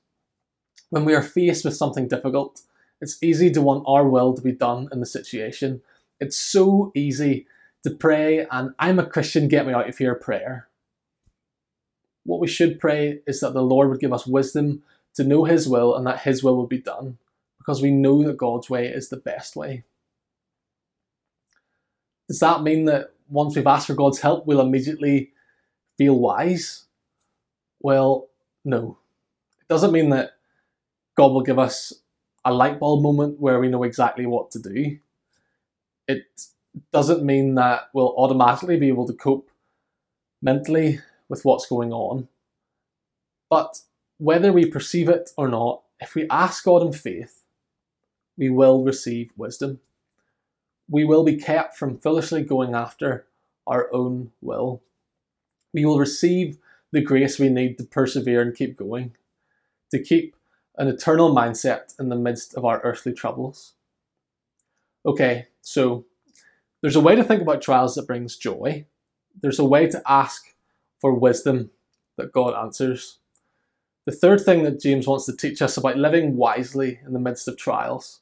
When 0.90 1.06
we 1.06 1.16
are 1.16 1.24
faced 1.24 1.66
with 1.66 1.76
something 1.76 2.08
difficult, 2.08 2.62
it's 3.00 3.22
easy 3.22 3.50
to 3.52 3.62
want 3.62 3.84
our 3.88 4.08
will 4.08 4.34
to 4.34 4.42
be 4.42 4.52
done 4.52 4.88
in 4.92 5.00
the 5.00 5.06
situation. 5.06 5.82
It's 6.20 6.38
so 6.38 6.92
easy 6.94 7.48
to 7.84 7.90
pray, 7.90 8.46
and 8.52 8.74
I'm 8.78 9.00
a 9.00 9.06
Christian, 9.06 9.48
get 9.48 9.66
me 9.66 9.74
out 9.74 9.90
of 9.90 9.98
here 9.98 10.16
prayer. 10.16 10.68
What 12.24 12.40
we 12.40 12.48
should 12.48 12.80
pray 12.80 13.20
is 13.26 13.40
that 13.40 13.54
the 13.54 13.64
Lord 13.64 13.90
would 13.90 14.00
give 14.00 14.14
us 14.14 14.28
wisdom 14.28 14.84
to 15.16 15.24
know 15.24 15.46
His 15.46 15.68
will 15.68 15.96
and 15.96 16.06
that 16.06 16.22
His 16.22 16.44
will 16.44 16.56
will 16.56 16.68
be 16.68 16.78
done, 16.78 17.18
because 17.58 17.82
we 17.82 17.92
know 17.92 18.24
that 18.24 18.38
God's 18.38 18.70
way 18.70 18.88
is 18.88 19.10
the 19.10 19.18
best 19.18 19.56
way. 19.56 19.84
Does 22.28 22.40
that 22.40 22.62
mean 22.62 22.86
that 22.86 23.14
once 23.28 23.56
we've 23.56 23.68
asked 23.68 23.88
for 23.88 23.96
God's 23.96 24.20
help, 24.20 24.46
we'll 24.46 24.62
immediately 24.62 25.32
feel 25.98 26.18
wise? 26.18 26.86
Well, 27.80 28.30
no. 28.64 29.00
It 29.60 29.68
doesn't 29.68 29.92
mean 29.92 30.10
that 30.12 30.32
God 31.18 31.32
will 31.32 31.42
give 31.42 31.60
us 31.60 31.94
a 32.46 32.54
light 32.54 32.80
bulb 32.80 33.02
moment 33.04 33.40
where 33.40 33.60
we 33.60 33.68
know 33.68 33.84
exactly 33.84 34.26
what 34.26 34.52
to 34.52 34.60
do. 34.60 34.98
It 36.08 36.26
doesn't 36.92 37.24
mean 37.24 37.56
that 37.56 37.90
we'll 37.94 38.16
automatically 38.18 38.78
be 38.78 38.88
able 38.88 39.08
to 39.08 39.14
cope 39.14 39.50
mentally 40.42 41.00
with 41.30 41.46
what's 41.46 41.66
going 41.66 41.92
on. 41.92 42.28
But 43.50 43.80
whether 44.18 44.54
we 44.54 44.66
perceive 44.66 45.10
it 45.10 45.32
or 45.38 45.48
not, 45.48 45.84
if 46.00 46.16
we 46.16 46.28
ask 46.30 46.64
God 46.64 46.82
in 46.82 46.94
faith, 46.94 47.44
we 48.38 48.50
will 48.50 48.84
receive 48.84 49.32
wisdom. 49.36 49.80
We 50.90 51.06
will 51.06 51.24
be 51.24 51.38
kept 51.38 51.78
from 51.78 51.98
foolishly 51.98 52.44
going 52.44 52.74
after 52.74 53.26
our 53.68 53.94
own 53.94 54.32
will. 54.42 54.82
We 55.74 55.86
will 55.86 56.00
receive 56.00 56.58
the 56.92 57.02
grace 57.02 57.40
we 57.40 57.50
need 57.50 57.78
to 57.78 57.84
persevere 57.84 58.42
and 58.42 58.56
keep 58.56 58.78
going, 58.78 59.16
to 59.92 60.02
keep 60.02 60.36
an 60.78 60.88
eternal 60.88 61.34
mindset 61.34 61.98
in 62.00 62.10
the 62.10 62.16
midst 62.16 62.56
of 62.56 62.66
our 62.66 62.82
earthly 62.82 63.14
troubles. 63.14 63.74
Okay, 65.06 65.48
so 65.62 66.06
there's 66.82 66.96
a 66.96 67.02
way 67.02 67.16
to 67.16 67.24
think 67.24 67.42
about 67.42 67.62
trials 67.62 67.96
that 67.96 68.08
brings 68.08 68.36
joy. 68.36 68.86
There's 69.40 69.60
a 69.60 69.66
way 69.66 69.88
to 69.88 70.02
ask 70.08 70.54
for 71.00 71.14
wisdom 71.14 71.72
that 72.18 72.32
God 72.32 72.54
answers. 72.54 73.20
The 74.06 74.12
third 74.12 74.42
thing 74.42 74.64
that 74.64 74.82
James 74.82 75.08
wants 75.08 75.26
to 75.28 75.36
teach 75.36 75.62
us 75.62 75.78
about 75.78 75.98
living 75.98 76.36
wisely 76.36 77.00
in 77.06 77.14
the 77.14 77.20
midst 77.20 77.48
of 77.48 77.58
trials 77.58 78.22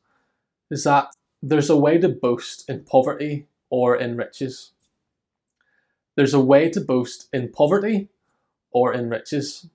is 0.70 0.84
that 0.84 1.14
there's 1.42 1.70
a 1.70 1.78
way 1.78 1.98
to 1.98 2.10
boast 2.10 2.70
in 2.70 2.84
poverty 2.84 3.48
or 3.70 3.96
in 3.96 4.18
riches. 4.18 4.72
There's 6.16 6.34
a 6.34 6.40
way 6.40 6.70
to 6.70 6.82
boast 6.82 7.30
in 7.32 7.50
poverty 7.52 8.10
or 8.72 8.94
in 8.94 9.10
riches. 9.10 9.68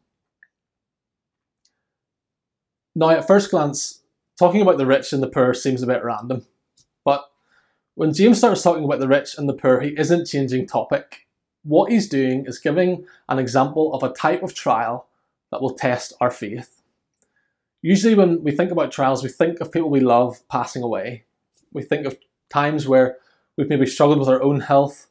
Now, 2.94 3.10
at 3.10 3.26
first 3.26 3.50
glance, 3.50 4.02
talking 4.38 4.60
about 4.60 4.76
the 4.76 4.86
rich 4.86 5.12
and 5.12 5.22
the 5.22 5.28
poor 5.28 5.54
seems 5.54 5.82
a 5.82 5.86
bit 5.86 6.04
random, 6.04 6.46
when 7.94 8.12
James 8.12 8.38
starts 8.38 8.62
talking 8.62 8.84
about 8.84 9.00
the 9.00 9.08
rich 9.08 9.36
and 9.38 9.48
the 9.48 9.54
poor, 9.54 9.80
he 9.80 9.90
isn't 9.98 10.26
changing 10.26 10.66
topic. 10.66 11.26
What 11.62 11.90
he's 11.90 12.08
doing 12.08 12.44
is 12.46 12.58
giving 12.58 13.06
an 13.28 13.38
example 13.38 13.94
of 13.94 14.02
a 14.02 14.12
type 14.12 14.42
of 14.42 14.54
trial 14.54 15.08
that 15.50 15.62
will 15.62 15.74
test 15.74 16.12
our 16.20 16.30
faith. 16.30 16.82
Usually, 17.82 18.14
when 18.14 18.42
we 18.42 18.50
think 18.50 18.70
about 18.70 18.90
trials, 18.92 19.22
we 19.22 19.28
think 19.28 19.60
of 19.60 19.70
people 19.70 19.90
we 19.90 20.00
love 20.00 20.46
passing 20.48 20.82
away. 20.82 21.24
We 21.72 21.82
think 21.82 22.06
of 22.06 22.18
times 22.50 22.88
where 22.88 23.18
we've 23.56 23.68
maybe 23.68 23.86
struggled 23.86 24.18
with 24.18 24.28
our 24.28 24.42
own 24.42 24.60
health 24.60 25.06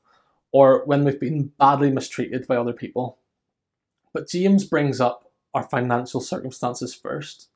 or 0.52 0.84
when 0.86 1.04
we've 1.04 1.19
been 1.19 1.52
badly 1.60 1.91
mistreated 1.91 2.48
by 2.48 2.58
other 2.58 2.74
people. 2.74 3.17
But 4.13 4.28
James 4.28 4.65
brings 4.65 5.00
up 5.00 5.32
our 5.54 5.63
financial 5.63 6.19
circumstances 6.19 6.93
first. 6.93 7.50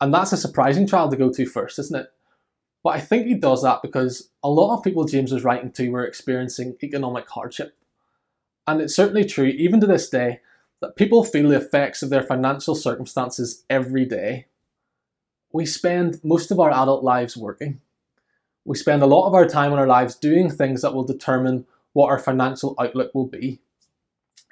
And 0.00 0.12
that's 0.12 0.32
a 0.32 0.36
surprising 0.36 0.86
trial 0.86 1.10
to 1.10 1.16
go 1.16 1.30
to 1.30 1.46
first, 1.46 1.78
isn't 1.78 1.98
it? 1.98 2.08
But 2.84 2.90
I 2.90 3.00
think 3.00 3.26
he 3.26 3.34
does 3.34 3.62
that 3.62 3.80
because 3.80 4.28
a 4.42 4.50
lot 4.50 4.76
of 4.76 4.84
people 4.84 5.04
James 5.04 5.32
was 5.32 5.42
writing 5.42 5.72
to 5.72 5.88
were 5.88 6.04
experiencing 6.04 6.76
economic 6.82 7.28
hardship. 7.30 7.74
And 8.66 8.82
it's 8.82 8.94
certainly 8.94 9.24
true, 9.24 9.46
even 9.46 9.80
to 9.80 9.86
this 9.86 10.10
day, 10.10 10.40
that 10.80 10.94
people 10.94 11.24
feel 11.24 11.48
the 11.48 11.56
effects 11.56 12.02
of 12.02 12.10
their 12.10 12.22
financial 12.22 12.74
circumstances 12.74 13.64
every 13.70 14.04
day. 14.04 14.46
We 15.50 15.64
spend 15.64 16.22
most 16.22 16.50
of 16.50 16.60
our 16.60 16.70
adult 16.70 17.02
lives 17.02 17.38
working. 17.38 17.80
We 18.66 18.76
spend 18.76 19.02
a 19.02 19.06
lot 19.06 19.26
of 19.26 19.34
our 19.34 19.46
time 19.46 19.72
in 19.72 19.78
our 19.78 19.86
lives 19.86 20.14
doing 20.14 20.50
things 20.50 20.82
that 20.82 20.92
will 20.92 21.04
determine 21.04 21.66
what 21.94 22.08
our 22.10 22.18
financial 22.18 22.74
outlook 22.78 23.14
will 23.14 23.26
be. 23.26 23.60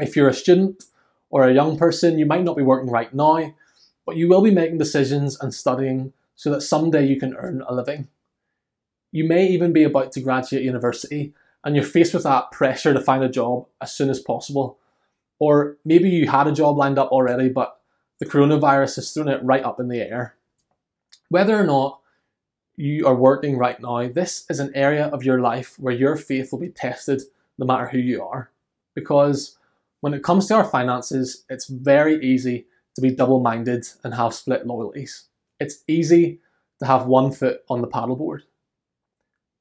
If 0.01 0.17
you're 0.17 0.29
a 0.29 0.35
student 0.35 0.85
or 1.29 1.47
a 1.47 1.53
young 1.53 1.77
person, 1.77 2.19
you 2.19 2.25
might 2.25 2.45
not 2.45 2.57
be 2.57 2.63
working 2.63 2.91
right 2.91 3.13
now, 3.13 3.55
but 4.07 4.17
you 4.17 4.27
will 4.27 4.43
be 4.43 4.51
making 4.51 4.79
decisions 4.79 5.39
and 5.39 5.53
studying 5.53 6.15
so 6.35 6.51
that 6.51 6.63
someday 6.63 7.05
you 7.07 7.21
can 7.21 7.35
earn 7.37 7.63
a 7.69 7.75
living. 7.75 8.09
You 9.13 9.25
may 9.25 9.47
even 9.47 9.73
be 9.73 9.85
about 9.85 10.11
to 10.13 10.21
graduate 10.21 10.65
university 10.65 11.35
and 11.65 11.77
you're 11.77 11.85
faced 11.85 12.15
with 12.15 12.25
that 12.25 12.51
pressure 12.51 12.93
to 12.93 13.01
find 13.01 13.23
a 13.23 13.29
job 13.29 13.67
as 13.81 13.95
soon 13.95 14.11
as 14.11 14.19
possible. 14.19 14.79
Or 15.39 15.77
maybe 15.85 16.09
you 16.09 16.29
had 16.29 16.47
a 16.47 16.53
job 16.53 16.77
lined 16.77 16.99
up 16.99 17.11
already, 17.11 17.49
but 17.49 17.79
the 18.19 18.27
coronavirus 18.27 18.97
has 18.97 19.13
thrown 19.13 19.29
it 19.29 19.43
right 19.43 19.63
up 19.63 19.79
in 19.79 19.89
the 19.89 20.01
air. 20.01 20.37
Whether 21.29 21.59
or 21.59 21.65
not 21.65 22.01
you 22.77 23.07
are 23.07 23.15
working 23.15 23.59
right 23.59 23.81
now, 23.81 24.09
this 24.09 24.45
is 24.49 24.61
an 24.61 24.73
area 24.75 25.07
of 25.07 25.25
your 25.25 25.41
life 25.41 25.79
where 25.79 25.95
your 25.95 26.17
faith 26.17 26.51
will 26.51 26.59
be 26.59 26.71
tested 26.71 27.23
no 27.59 27.67
matter 27.67 27.89
who 27.89 27.99
you 27.99 28.23
are. 28.23 28.51
Because 28.95 29.59
when 30.01 30.15
it 30.15 30.25
comes 30.25 30.47
to 30.49 30.55
our 30.55 30.65
finances, 30.65 31.45
it's 31.49 31.67
very 31.67 32.23
easy 32.25 32.67
to 32.95 33.01
be 33.01 33.11
double 33.11 33.41
minded 33.41 33.87
and 34.03 34.15
have 34.15 34.35
split 34.35 34.67
loyalties. 34.67 35.25
It's 35.61 35.83
easy 35.87 36.41
to 36.81 36.87
have 36.87 37.07
one 37.07 37.31
foot 37.31 37.63
on 37.69 37.81
the 37.81 37.89
paddleboard. 37.89 38.43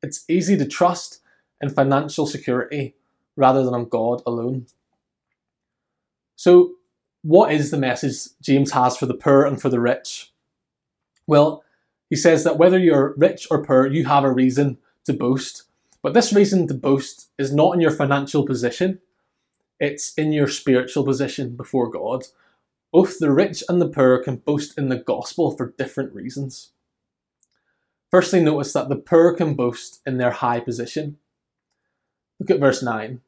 It's 0.04 0.26
easy 0.28 0.58
to 0.58 0.66
trust 0.66 1.20
in 1.62 1.70
financial 1.70 2.26
security 2.26 2.96
rather 3.36 3.64
than 3.64 3.74
on 3.74 3.86
God 3.86 4.22
alone. 4.26 4.68
So, 6.36 6.74
what 7.24 7.52
is 7.52 7.70
the 7.70 7.78
message 7.78 8.16
James 8.42 8.72
has 8.72 8.98
for 8.98 9.06
the 9.06 9.14
poor 9.14 9.46
and 9.46 9.62
for 9.62 9.70
the 9.70 9.80
rich? 9.80 10.34
Well, 11.28 11.64
he 12.10 12.16
says 12.16 12.44
that 12.44 12.58
whether 12.58 12.80
you're 12.80 13.14
rich 13.16 13.48
or 13.52 13.64
poor, 13.64 13.86
you 13.86 14.06
have 14.06 14.24
a 14.24 14.32
reason 14.32 14.80
to 15.06 15.14
boast. 15.14 15.64
But 16.02 16.14
this 16.14 16.34
reason 16.34 16.68
to 16.68 16.74
boast 16.74 17.30
is 17.38 17.54
not 17.54 17.74
in 17.74 17.82
your 17.82 17.92
financial 17.92 18.46
position, 18.46 19.00
it's 19.80 20.14
in 20.16 20.32
your 20.32 20.48
spiritual 20.48 21.04
position 21.04 21.56
before 21.56 21.90
God. 21.90 22.26
Both 22.92 23.20
the 23.20 23.32
rich 23.32 23.64
and 23.70 23.82
the 23.82 23.88
poor 23.88 24.22
can 24.22 24.38
boast 24.38 24.78
in 24.78 24.90
the 24.90 24.98
gospel 24.98 25.52
for 25.56 25.74
different 25.78 26.14
reasons. 26.14 26.72
Firstly, 28.12 28.44
notice 28.44 28.74
that 28.74 28.90
the 28.90 28.98
poor 28.98 29.34
can 29.34 29.54
boast 29.54 30.02
in 30.06 30.18
their 30.18 30.32
high 30.32 30.60
position. 30.60 31.18
Look 32.40 32.52
at 32.52 32.60
verse 32.60 32.84
9. 32.84 33.22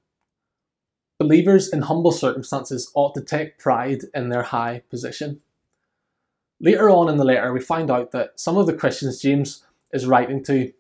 Believers 1.18 1.72
in 1.72 1.84
humble 1.84 2.12
circumstances 2.12 2.92
ought 2.94 3.14
to 3.16 3.22
take 3.22 3.58
pride 3.58 4.02
in 4.14 4.28
their 4.28 4.44
high 4.44 4.84
position. 4.90 5.40
Later 6.60 6.90
on 6.90 7.08
in 7.08 7.18
the 7.18 7.24
letter, 7.24 7.54
we 7.54 7.62
find 7.62 7.90
out 7.90 8.12
that 8.12 8.40
some 8.40 8.58
of 8.58 8.68
the 8.68 8.74
Christians 8.74 9.22
James 9.22 9.64
is 9.94 10.06
writing 10.06 10.44
to 10.46 10.74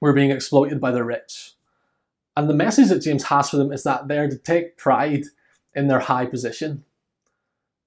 were 0.00 0.12
being 0.12 0.30
exploited 0.30 0.80
by 0.80 0.90
the 0.90 1.04
rich. 1.04 1.52
And 2.36 2.48
the 2.48 2.54
message 2.54 2.88
that 2.88 3.02
James 3.02 3.24
has 3.24 3.50
for 3.50 3.56
them 3.56 3.72
is 3.72 3.82
that 3.82 4.08
they're 4.08 4.28
to 4.28 4.38
take 4.38 4.76
pride 4.76 5.24
in 5.74 5.88
their 5.88 6.00
high 6.00 6.26
position. 6.26 6.84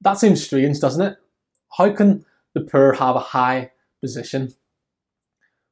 That 0.01 0.19
seems 0.19 0.43
strange, 0.43 0.79
doesn't 0.79 1.05
it? 1.05 1.17
How 1.77 1.91
can 1.91 2.25
the 2.53 2.61
poor 2.61 2.93
have 2.93 3.15
a 3.15 3.19
high 3.19 3.71
position? 4.01 4.53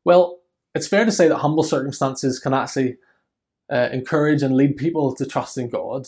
Well, 0.07 0.39
it's 0.73 0.87
fair 0.87 1.03
to 1.03 1.11
say 1.11 1.27
that 1.27 1.39
humble 1.39 1.63
circumstances 1.63 2.39
can 2.39 2.53
actually 2.53 2.95
uh, 3.69 3.89
encourage 3.91 4.41
and 4.41 4.55
lead 4.55 4.77
people 4.77 5.13
to 5.13 5.25
trust 5.25 5.57
in 5.57 5.67
God. 5.67 6.07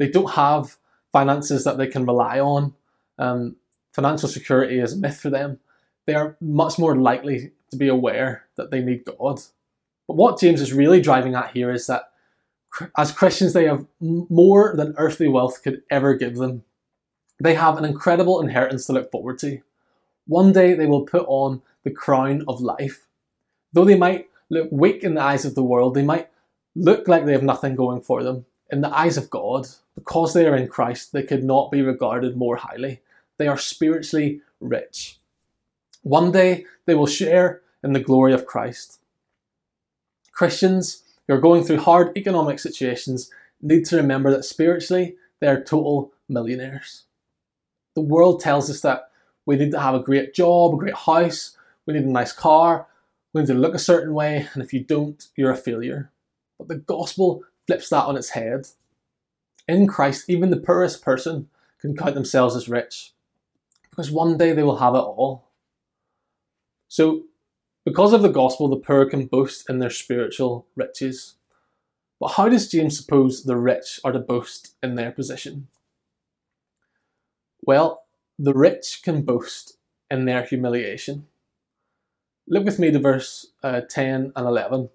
They 0.00 0.08
don't 0.08 0.32
have 0.32 0.78
finances 1.12 1.62
that 1.62 1.78
they 1.78 1.86
can 1.86 2.06
rely 2.06 2.40
on. 2.40 2.74
Um, 3.20 3.54
financial 3.92 4.28
security 4.28 4.80
is 4.80 4.94
a 4.94 4.96
myth 4.96 5.20
for 5.20 5.30
them, 5.30 5.60
they 6.06 6.14
are 6.14 6.36
much 6.40 6.76
more 6.76 6.96
likely 6.96 7.52
to 7.70 7.76
be 7.76 7.86
aware 7.86 8.46
that 8.56 8.72
they 8.72 8.80
need 8.80 9.04
God. 9.04 9.40
But 10.08 10.16
what 10.16 10.40
James 10.40 10.60
is 10.60 10.72
really 10.72 11.00
driving 11.00 11.36
at 11.36 11.52
here 11.52 11.70
is 11.70 11.86
that 11.86 12.10
as 12.98 13.12
Christians, 13.12 13.52
they 13.52 13.66
have 13.66 13.86
more 14.00 14.74
than 14.76 14.94
earthly 14.96 15.28
wealth 15.28 15.62
could 15.62 15.84
ever 15.88 16.14
give 16.14 16.34
them. 16.34 16.64
They 17.40 17.54
have 17.54 17.78
an 17.78 17.84
incredible 17.84 18.40
inheritance 18.40 18.86
to 18.86 18.92
look 18.92 19.12
forward 19.12 19.38
to. 19.38 19.60
One 20.26 20.52
day 20.52 20.74
they 20.74 20.86
will 20.86 21.06
put 21.06 21.26
on 21.28 21.62
the 21.84 21.92
crown 21.92 22.42
of 22.48 22.60
life. 22.60 23.06
Though 23.72 23.84
they 23.84 23.96
might 23.96 24.28
look 24.48 24.68
weak 24.70 25.04
in 25.04 25.14
the 25.14 25.22
eyes 25.22 25.44
of 25.44 25.54
the 25.54 25.62
world, 25.62 25.94
they 25.94 26.02
might 26.02 26.28
look 26.74 27.08
like 27.08 27.24
they 27.24 27.32
have 27.32 27.42
nothing 27.42 27.74
going 27.74 28.00
for 28.00 28.22
them. 28.22 28.46
In 28.70 28.80
the 28.80 28.96
eyes 28.96 29.16
of 29.16 29.30
God, 29.30 29.66
because 29.94 30.32
they 30.32 30.46
are 30.46 30.56
in 30.56 30.68
Christ, 30.68 31.12
they 31.12 31.22
could 31.22 31.44
not 31.44 31.70
be 31.70 31.82
regarded 31.82 32.36
more 32.36 32.56
highly. 32.56 33.00
They 33.38 33.48
are 33.48 33.58
spiritually 33.58 34.42
rich. 34.60 35.18
One 36.02 36.32
day 36.32 36.66
they 36.86 36.94
will 36.94 37.06
share 37.06 37.62
in 37.82 37.92
the 37.92 38.00
glory 38.00 38.32
of 38.32 38.46
Christ. 38.46 39.00
Christians 40.32 41.02
who 41.26 41.34
are 41.34 41.40
going 41.40 41.64
through 41.64 41.80
hard 41.80 42.16
economic 42.16 42.58
situations 42.58 43.30
need 43.60 43.84
to 43.86 43.96
remember 43.96 44.30
that 44.30 44.44
spiritually 44.44 45.16
they 45.40 45.48
are 45.48 45.62
total 45.62 46.12
millionaires. 46.28 47.04
The 47.94 48.00
world 48.00 48.40
tells 48.40 48.70
us 48.70 48.80
that 48.82 49.10
we 49.46 49.56
need 49.56 49.72
to 49.72 49.80
have 49.80 49.94
a 49.94 50.00
great 50.00 50.34
job, 50.34 50.74
a 50.74 50.76
great 50.76 50.94
house, 50.94 51.56
we 51.86 51.94
need 51.94 52.04
a 52.04 52.10
nice 52.10 52.32
car, 52.32 52.86
need 53.34 53.46
to 53.46 53.54
look 53.54 53.74
a 53.74 53.78
certain 53.78 54.14
way, 54.14 54.48
and 54.52 54.62
if 54.62 54.72
you 54.72 54.82
don't, 54.82 55.28
you're 55.36 55.52
a 55.52 55.56
failure. 55.56 56.10
But 56.58 56.68
the 56.68 56.76
gospel 56.76 57.42
flips 57.66 57.88
that 57.90 58.04
on 58.04 58.16
its 58.16 58.30
head. 58.30 58.68
In 59.68 59.86
Christ, 59.86 60.28
even 60.28 60.50
the 60.50 60.56
poorest 60.56 61.02
person 61.02 61.48
can 61.80 61.96
count 61.96 62.14
themselves 62.14 62.56
as 62.56 62.68
rich 62.68 63.12
because 63.90 64.10
one 64.10 64.38
day 64.38 64.52
they 64.52 64.62
will 64.62 64.78
have 64.78 64.94
it 64.94 64.98
all. 64.98 65.50
So, 66.88 67.24
because 67.84 68.12
of 68.12 68.22
the 68.22 68.28
gospel, 68.28 68.68
the 68.68 68.76
poor 68.76 69.06
can 69.06 69.26
boast 69.26 69.68
in 69.68 69.78
their 69.78 69.90
spiritual 69.90 70.66
riches. 70.74 71.34
But 72.18 72.32
how 72.32 72.48
does 72.48 72.68
James 72.68 72.96
suppose 72.96 73.42
the 73.42 73.56
rich 73.56 74.00
are 74.04 74.12
to 74.12 74.18
boast 74.18 74.74
in 74.82 74.94
their 74.94 75.10
position? 75.10 75.68
Well, 77.62 78.04
the 78.38 78.54
rich 78.54 79.00
can 79.02 79.22
boast 79.22 79.76
in 80.10 80.24
their 80.24 80.44
humiliation. 80.44 81.26
Look 82.50 82.64
with 82.64 82.80
me 82.80 82.90
to 82.90 82.98
verse 82.98 83.46
uh, 83.62 83.82
10 83.88 84.32
and 84.34 84.46
11. 84.46 84.90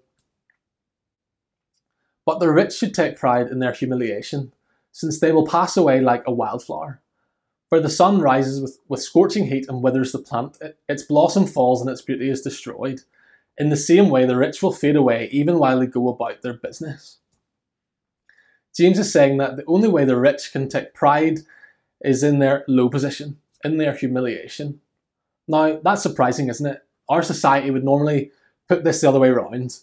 But 2.26 2.38
the 2.38 2.52
rich 2.52 2.74
should 2.74 2.92
take 2.92 3.18
pride 3.18 3.48
in 3.48 3.60
their 3.60 3.72
humiliation, 3.72 4.52
since 4.92 5.18
they 5.18 5.32
will 5.32 5.46
pass 5.46 5.74
away 5.74 6.00
like 6.00 6.22
a 6.26 6.32
wildflower. 6.32 7.00
For 7.70 7.80
the 7.80 7.88
sun 7.88 8.20
rises 8.20 8.60
with, 8.60 8.78
with 8.88 9.02
scorching 9.02 9.46
heat 9.46 9.66
and 9.70 9.82
withers 9.82 10.12
the 10.12 10.18
plant, 10.18 10.58
it, 10.60 10.78
its 10.86 11.02
blossom 11.02 11.46
falls 11.46 11.80
and 11.80 11.88
its 11.88 12.02
beauty 12.02 12.28
is 12.28 12.42
destroyed. 12.42 13.00
In 13.56 13.70
the 13.70 13.76
same 13.76 14.10
way, 14.10 14.26
the 14.26 14.36
rich 14.36 14.62
will 14.62 14.72
fade 14.72 14.96
away 14.96 15.30
even 15.32 15.58
while 15.58 15.80
they 15.80 15.86
go 15.86 16.08
about 16.08 16.42
their 16.42 16.52
business. 16.52 17.18
James 18.76 18.98
is 18.98 19.10
saying 19.10 19.38
that 19.38 19.56
the 19.56 19.64
only 19.66 19.88
way 19.88 20.04
the 20.04 20.18
rich 20.18 20.52
can 20.52 20.68
take 20.68 20.92
pride 20.92 21.38
is 22.04 22.22
in 22.22 22.38
their 22.38 22.64
low 22.68 22.90
position, 22.90 23.38
in 23.64 23.78
their 23.78 23.94
humiliation. 23.94 24.82
Now, 25.48 25.80
that's 25.82 26.02
surprising, 26.02 26.48
isn't 26.48 26.66
it? 26.66 26.85
Our 27.08 27.22
society 27.22 27.70
would 27.70 27.84
normally 27.84 28.32
put 28.68 28.84
this 28.84 29.00
the 29.00 29.08
other 29.08 29.20
way 29.20 29.28
around. 29.28 29.78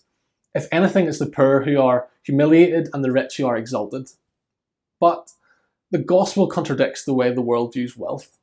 If 0.53 0.67
anything, 0.71 1.07
it's 1.07 1.19
the 1.19 1.25
poor 1.25 1.61
who 1.61 1.79
are 1.79 2.09
humiliated 2.23 2.89
and 2.93 3.03
the 3.03 3.11
rich 3.11 3.37
who 3.37 3.47
are 3.47 3.57
exalted. 3.57 4.09
But 4.99 5.31
the 5.91 5.99
gospel 5.99 6.47
contradicts 6.47 7.03
the 7.03 7.13
way 7.13 7.31
the 7.31 7.41
world 7.41 7.73
views 7.73 7.97
wealth. 7.97 8.37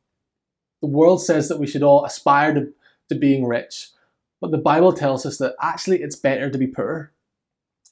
The 0.81 0.89
world 0.89 1.23
says 1.23 1.49
that 1.49 1.59
we 1.59 1.67
should 1.67 1.83
all 1.83 2.05
aspire 2.05 2.55
to, 2.55 2.73
to 3.09 3.15
being 3.15 3.47
rich, 3.47 3.89
but 4.41 4.51
the 4.51 4.59
Bible 4.59 4.93
tells 4.93 5.27
us 5.27 5.37
that 5.39 5.55
actually 5.61 6.03
it's 6.03 6.17
better 6.17 6.51
to 6.51 6.59
be 6.59 6.67
poor. 6.67 7.13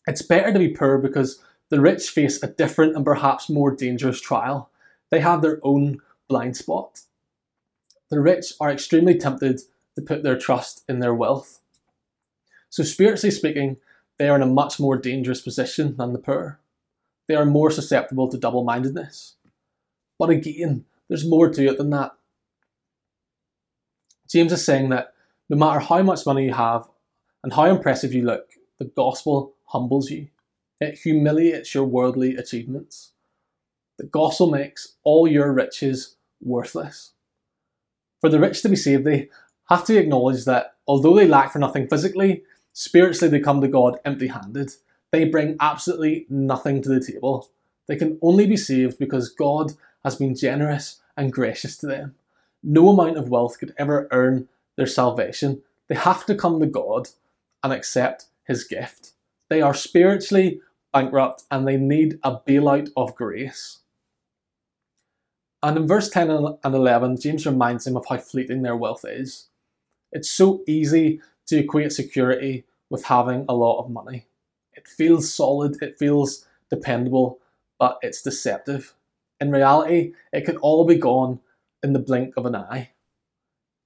It's 0.07 0.23
better 0.23 0.53
to 0.53 0.59
be 0.59 0.69
poor 0.69 0.97
because 0.97 1.43
the 1.69 1.81
rich 1.81 2.09
face 2.09 2.43
a 2.43 2.47
different 2.47 2.97
and 2.97 3.05
perhaps 3.05 3.51
more 3.51 3.71
dangerous 3.71 4.21
trial. 4.21 4.71
They 5.11 5.21
have 5.21 5.43
their 5.43 5.61
own 5.63 6.01
blind 6.29 6.57
spot. 6.57 7.01
The 8.11 8.21
rich 8.21 8.55
are 8.59 8.71
extremely 8.71 9.19
tempted 9.19 9.61
to 9.99 10.05
put 10.05 10.23
their 10.23 10.39
trust 10.39 10.85
in 10.89 11.01
their 11.01 11.13
wealth. 11.13 11.59
So, 12.71 12.85
spiritually 12.85 13.33
speaking, 13.33 13.79
they 14.17 14.29
are 14.29 14.37
in 14.37 14.43
a 14.43 14.47
much 14.47 14.79
more 14.79 14.97
dangerous 14.97 15.41
position 15.41 15.97
than 15.97 16.13
the 16.13 16.21
poor. 16.21 16.61
They 17.27 17.35
are 17.35 17.45
more 17.45 17.73
susceptible 17.73 18.29
to 18.29 18.39
double 18.39 18.63
mindedness. 18.63 19.35
But 20.19 20.31
again, 20.31 20.85
there's 21.09 21.27
more 21.27 21.51
to 21.51 21.67
it 21.67 21.79
than 21.79 21.91
that. 21.91 22.13
James 24.29 24.53
is 24.53 24.65
saying 24.65 24.91
that 24.91 25.15
no 25.49 25.57
matter 25.57 25.81
how 25.81 26.03
much 26.03 26.27
money 26.27 26.45
you 26.45 26.55
have 26.55 26.89
and 27.43 27.53
how 27.53 27.65
impressive 27.65 28.15
you 28.15 28.23
look, 28.23 28.53
the 28.79 28.85
gospel 28.85 29.55
humbles 29.65 30.11
you. 30.11 30.29
It 30.81 31.01
humiliates 31.01 31.75
your 31.75 31.85
worldly 31.85 32.37
achievements. 32.37 33.13
The 33.97 34.07
gospel 34.07 34.49
makes 34.49 34.95
all 35.03 35.27
your 35.27 35.53
riches 35.53 36.17
worthless. 36.41 37.15
For 38.21 38.31
the 38.31 38.39
rich 38.39 38.63
to 38.63 38.69
be 38.69 38.77
saved, 38.77 39.05
they 39.05 39.29
have 39.69 39.85
to 39.85 39.99
acknowledge 39.99 40.45
that 40.45 40.75
although 40.87 41.15
they 41.15 41.29
lack 41.29 41.53
for 41.53 41.59
nothing 41.59 41.89
physically, 41.89 42.43
spiritually 42.73 43.31
they 43.31 43.43
come 43.43 43.61
to 43.61 43.69
God 43.69 43.99
empty 44.05 44.29
handed. 44.29 44.73
They 45.11 45.25
bring 45.25 45.57
absolutely 45.61 46.27
nothing 46.29 46.83
to 46.83 46.89
the 46.89 47.05
table. 47.05 47.49
They 47.87 47.97
can 47.97 48.19
only 48.23 48.47
be 48.47 48.57
saved 48.57 48.99
because 48.99 49.31
God 49.31 49.73
has 50.05 50.17
been 50.17 50.35
generous 50.35 51.01
and 51.17 51.33
gracious 51.33 51.77
to 51.79 51.87
them. 51.87 52.15
No 52.63 52.91
amount 52.91 53.17
of 53.17 53.29
wealth 53.29 53.59
could 53.59 53.75
ever 53.79 54.09
earn 54.11 54.49
their 54.77 54.87
salvation. 54.87 55.63
They 55.89 55.95
have 55.95 56.27
to 56.27 56.35
come 56.35 56.61
to 56.61 56.67
God 56.67 57.09
and 57.63 57.73
accept 57.73 58.27
His 58.45 58.65
gift. 58.65 59.13
They 59.49 59.63
are 59.63 59.75
spiritually 59.75 60.61
bankrupt 60.93 61.45
and 61.51 61.67
they 61.67 61.77
need 61.77 62.19
a 62.23 62.37
bailout 62.37 62.91
of 62.97 63.15
grace. 63.15 63.79
And 65.63 65.77
in 65.77 65.89
verse 65.89 66.09
10 66.09 66.31
and 66.31 66.75
11, 66.75 67.21
James 67.21 67.47
reminds 67.47 67.85
them 67.85 67.97
of 67.97 68.07
how 68.09 68.19
fleeting 68.19 68.63
their 68.63 68.77
wealth 68.77 69.05
is. 69.07 69.49
It's 70.13 70.31
so 70.31 70.63
easy 70.67 71.21
to 71.47 71.59
equate 71.59 71.93
security 71.93 72.65
with 72.91 73.05
having 73.05 73.45
a 73.49 73.55
lot 73.55 73.83
of 73.83 73.91
money. 73.91 74.27
It 74.73 74.87
feels 74.87 75.33
solid, 75.33 75.83
it 75.83 75.99
feels 75.99 76.47
dependable, 76.71 77.41
but 77.79 77.99
it's 78.03 78.23
deceptive. 78.23 78.95
In 79.41 79.51
reality, 79.51 80.13
it 80.33 80.45
can 80.45 80.57
all 80.59 80.85
be 80.85 80.97
gone 80.97 81.41
in 81.83 81.93
the 81.93 81.99
blink 81.99 82.35
of 82.37 82.47
an 82.47 82.57
eye. 82.57 82.91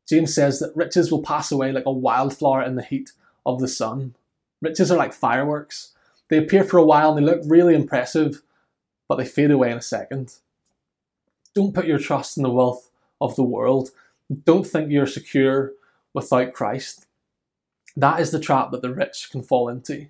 James 0.08 0.34
says 0.34 0.58
that 0.58 0.76
riches 0.76 1.10
will 1.10 1.22
pass 1.22 1.52
away 1.52 1.72
like 1.72 1.86
a 1.86 1.92
wildflower 1.92 2.62
in 2.62 2.74
the 2.74 2.82
heat 2.82 3.12
of 3.46 3.60
the 3.60 3.68
sun. 3.68 4.14
Riches 4.60 4.90
are 4.90 4.98
like 4.98 5.12
fireworks. 5.12 5.92
They 6.28 6.38
appear 6.38 6.64
for 6.64 6.78
a 6.78 6.84
while 6.84 7.10
and 7.10 7.18
they 7.18 7.30
look 7.30 7.42
really 7.46 7.74
impressive, 7.74 8.42
but 9.08 9.16
they 9.16 9.24
fade 9.24 9.50
away 9.50 9.70
in 9.70 9.78
a 9.78 9.82
second. 9.82 10.36
Don't 11.54 11.74
put 11.74 11.86
your 11.86 11.98
trust 11.98 12.36
in 12.36 12.42
the 12.42 12.50
wealth 12.50 12.90
of 13.20 13.36
the 13.36 13.42
world. 13.42 13.90
Don't 14.44 14.66
think 14.66 14.90
you're 14.90 15.06
secure 15.06 15.72
without 16.14 16.52
Christ. 16.52 17.06
That 17.96 18.20
is 18.20 18.30
the 18.30 18.40
trap 18.40 18.70
that 18.70 18.82
the 18.82 18.92
rich 18.92 19.28
can 19.30 19.42
fall 19.42 19.68
into. 19.68 20.06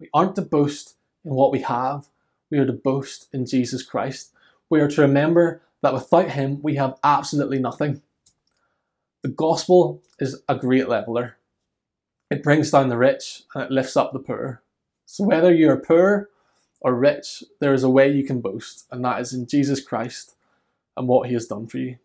We 0.00 0.08
aren't 0.12 0.36
to 0.36 0.42
boast 0.42 0.96
in 1.24 1.34
what 1.34 1.52
we 1.52 1.60
have, 1.60 2.08
we 2.50 2.58
are 2.58 2.66
to 2.66 2.72
boast 2.72 3.28
in 3.32 3.46
Jesus 3.46 3.82
Christ 3.82 4.32
we 4.68 4.80
are 4.80 4.88
to 4.88 5.00
remember 5.00 5.62
that 5.82 5.94
without 5.94 6.30
Him 6.30 6.60
we 6.62 6.76
have 6.76 6.98
absolutely 7.04 7.58
nothing. 7.58 8.02
The 9.22 9.28
gospel 9.28 10.02
is 10.18 10.42
a 10.48 10.56
great 10.56 10.88
leveler. 10.88 11.36
It 12.30 12.42
brings 12.42 12.70
down 12.70 12.88
the 12.88 12.96
rich 12.96 13.42
and 13.54 13.64
it 13.64 13.70
lifts 13.70 13.96
up 13.96 14.12
the 14.12 14.18
poor. 14.18 14.62
So 15.04 15.24
whether 15.24 15.54
you 15.54 15.70
are 15.70 15.76
poor 15.76 16.30
or 16.80 16.94
rich, 16.94 17.44
there 17.60 17.74
is 17.74 17.84
a 17.84 17.90
way 17.90 18.10
you 18.10 18.24
can 18.24 18.40
boast, 18.40 18.86
and 18.90 19.04
that 19.04 19.20
is 19.20 19.32
in 19.32 19.46
Jesus 19.46 19.80
Christ 19.80 20.34
and 20.96 21.06
what 21.06 21.28
He 21.28 21.34
has 21.34 21.46
done 21.46 21.66
for 21.66 21.78
you. 21.78 21.98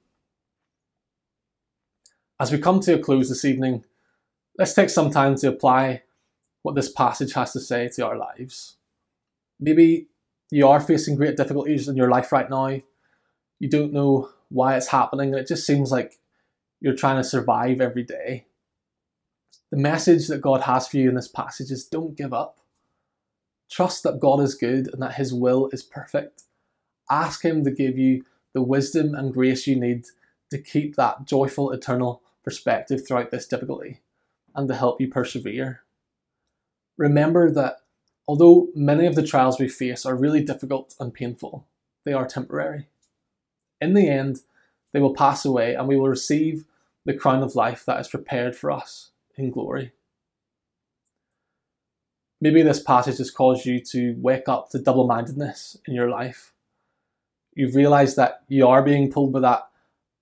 As 2.42 2.52
we 2.52 2.58
come 2.58 2.80
to 2.80 2.96
a 2.96 2.98
close 2.98 3.30
this 3.30 3.46
evening, 3.46 3.86
let's 4.58 4.74
take 4.74 4.90
some 4.90 5.12
time 5.12 5.36
to 5.36 5.50
apply 5.50 6.02
what 6.64 6.74
this 6.74 6.92
passage 6.92 7.34
has 7.34 7.54
to 7.54 7.60
say 7.60 7.88
to 7.90 8.08
our 8.08 8.18
lives. 8.18 8.78
Maybe 9.60 10.08
you 10.50 10.68
are 10.68 10.80
facing 10.82 11.18
great 11.18 11.38
difficulties 11.38 11.88
in 11.88 11.96
your 11.96 12.10
life 12.10 12.32
right 12.32 12.50
now, 12.50 12.80
you 13.60 13.70
don't 13.70 13.94
know 13.94 14.32
why 14.50 14.76
it's 14.76 14.88
happening, 14.88 15.30
and 15.30 15.40
it 15.40 15.48
just 15.48 15.68
seems 15.68 15.92
like 15.92 16.18
you're 16.80 16.96
trying 16.96 17.18
to 17.18 17.24
survive 17.24 17.80
every 17.80 18.02
day. 18.02 18.48
The 19.70 19.78
message 19.78 20.28
that 20.28 20.42
God 20.42 20.62
has 20.62 20.88
for 20.88 20.98
you 20.98 21.10
in 21.10 21.16
this 21.16 21.28
passage 21.28 21.70
is 21.70 21.86
don't 21.86 22.18
give 22.18 22.34
up. 22.34 22.58
Trust 23.70 24.02
that 24.02 24.20
God 24.20 24.40
is 24.40 24.56
good 24.56 24.92
and 24.92 25.00
that 25.04 25.14
His 25.14 25.32
will 25.32 25.70
is 25.72 25.84
perfect. 25.84 26.46
Ask 27.08 27.46
Him 27.46 27.64
to 27.66 27.70
give 27.70 28.00
you 28.00 28.26
the 28.56 28.64
wisdom 28.64 29.14
and 29.14 29.32
grace 29.32 29.68
you 29.68 29.76
need 29.76 30.08
to 30.50 30.58
keep 30.58 30.96
that 30.96 31.26
joyful, 31.26 31.70
eternal 31.72 32.24
perspective 32.44 33.06
throughout 33.06 33.32
this 33.32 33.48
difficulty 33.48 34.02
and 34.56 34.68
to 34.68 34.76
help 34.76 35.00
you 35.00 35.08
persevere. 35.08 35.82
Remember 36.98 37.52
that 37.52 37.82
Although 38.32 38.70
many 38.74 39.06
of 39.06 39.16
the 39.16 39.28
trials 39.28 39.60
we 39.60 39.68
face 39.68 40.06
are 40.06 40.16
really 40.16 40.42
difficult 40.42 40.96
and 41.02 41.14
painful, 41.14 41.68
they 42.06 42.14
are 42.14 42.26
temporary. 42.26 42.88
In 43.82 43.94
the 43.94 44.08
end, 44.08 44.40
they 44.94 45.02
will 45.02 45.14
pass 45.14 45.44
away, 45.44 45.76
and 45.76 45.86
we 45.86 45.98
will 45.98 46.08
receive 46.08 46.64
the 47.04 47.14
crown 47.14 47.44
of 47.44 47.56
life 47.56 47.84
that 47.86 48.00
is 48.00 48.08
prepared 48.08 48.56
for 48.56 48.72
us 48.72 49.12
in 49.36 49.52
glory. 49.52 49.92
Maybe 52.40 52.62
this 52.62 52.82
passage 52.82 53.18
has 53.18 53.32
caused 53.32 53.66
you 53.66 53.82
to 53.92 54.16
wake 54.20 54.48
up 54.48 54.70
to 54.70 54.80
double 54.80 55.08
mindedness 55.08 55.78
in 55.86 55.94
your 55.94 56.10
life. 56.10 56.54
You've 57.54 57.76
realized 57.76 58.16
that 58.16 58.44
you 58.48 58.66
are 58.66 58.82
being 58.82 59.12
pulled 59.12 59.34
by 59.34 59.42
that 59.42 59.71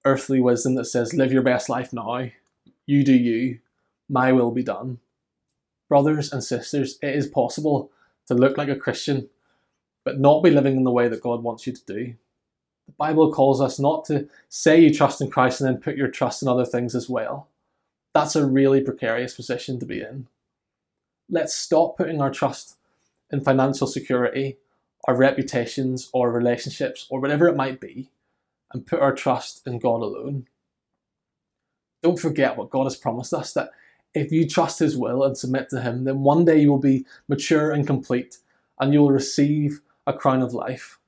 earthly 0.06 0.40
wisdom 0.40 0.76
that 0.76 0.86
says, 0.86 1.14
Live 1.14 1.32
your 1.32 1.42
best 1.42 1.70
life 1.70 1.94
now. 1.94 2.30
You 2.86 3.04
do 3.04 3.14
you. 3.14 3.60
My 4.10 4.32
will 4.32 4.52
be 4.52 4.64
done. 4.64 5.00
Brothers 5.88 6.32
and 6.32 6.44
sisters, 6.44 6.98
it 7.02 7.16
is 7.16 7.28
possible 7.28 7.92
to 8.28 8.34
look 8.34 8.58
like 8.58 8.70
a 8.70 8.76
Christian, 8.76 9.30
but 10.04 10.20
not 10.20 10.44
be 10.44 10.52
living 10.52 10.78
in 10.78 10.84
the 10.84 10.92
way 10.92 11.08
that 11.08 11.22
God 11.22 11.44
wants 11.44 11.68
you 11.68 11.74
to 11.74 11.86
do. 11.86 12.16
The 12.88 12.94
Bible 12.98 13.32
calls 13.32 13.62
us 13.62 13.80
not 13.80 14.06
to 14.06 14.28
say 14.50 14.80
you 14.80 14.94
trust 14.94 15.22
in 15.22 15.30
Christ 15.30 15.62
and 15.62 15.68
then 15.68 15.82
put 15.82 15.96
your 15.96 16.08
trust 16.08 16.42
in 16.42 16.48
other 16.48 16.66
things 16.66 16.96
as 16.96 17.08
well. 17.08 17.48
That's 18.14 18.36
a 18.36 18.46
really 18.46 18.82
precarious 18.82 19.36
position 19.36 19.80
to 19.80 19.86
be 19.86 20.02
in. 20.02 20.28
Let's 21.30 21.54
stop 21.54 21.98
putting 21.98 22.22
our 22.22 22.32
trust 22.32 22.78
in 23.32 23.42
financial 23.42 23.86
security, 23.86 24.58
our 25.06 25.16
reputations, 25.16 26.10
or 26.12 26.32
relationships, 26.32 27.06
or 27.10 27.20
whatever 27.20 27.48
it 27.48 27.56
might 27.56 27.80
be, 27.80 28.10
and 28.74 28.86
put 28.86 29.00
our 29.00 29.14
trust 29.14 29.66
in 29.66 29.80
God 29.80 30.02
alone. 30.02 30.48
Don't 32.04 32.20
forget 32.20 32.58
what 32.58 32.70
God 32.70 32.86
has 32.86 32.96
promised 32.96 33.34
us 33.34 33.54
that 33.54 33.72
if 34.14 34.32
you 34.32 34.48
trust 34.48 34.80
His 34.80 34.98
will 34.98 35.24
and 35.24 35.38
submit 35.38 35.70
to 35.70 35.82
Him, 35.82 36.06
then 36.06 36.22
one 36.22 36.46
day 36.46 36.60
you 36.60 36.70
will 36.70 36.80
be 36.80 37.06
mature 37.28 37.72
and 37.72 37.86
complete 37.86 38.38
and 38.80 38.94
you 38.94 39.02
will 39.02 39.12
receive 39.12 39.82
a 40.08 40.14
crown 40.14 40.42
of 40.42 40.54
life. 40.54 41.00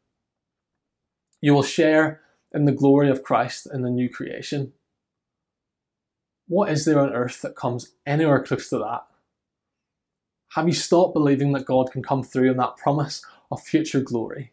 You 1.41 1.53
will 1.53 1.63
share 1.63 2.21
in 2.53 2.65
the 2.65 2.71
glory 2.71 3.09
of 3.09 3.23
Christ 3.23 3.67
in 3.73 3.81
the 3.81 3.89
new 3.89 4.09
creation. 4.09 4.73
What 6.47 6.69
is 6.69 6.85
there 6.85 6.99
on 6.99 7.13
earth 7.13 7.41
that 7.41 7.55
comes 7.55 7.93
anywhere 8.05 8.43
close 8.43 8.69
to 8.69 8.77
that? 8.79 9.05
Have 10.55 10.67
you 10.67 10.73
stopped 10.73 11.13
believing 11.13 11.53
that 11.53 11.65
God 11.65 11.91
can 11.91 12.03
come 12.03 12.23
through 12.23 12.51
in 12.51 12.57
that 12.57 12.75
promise 12.75 13.23
of 13.49 13.63
future 13.63 14.01
glory? 14.01 14.51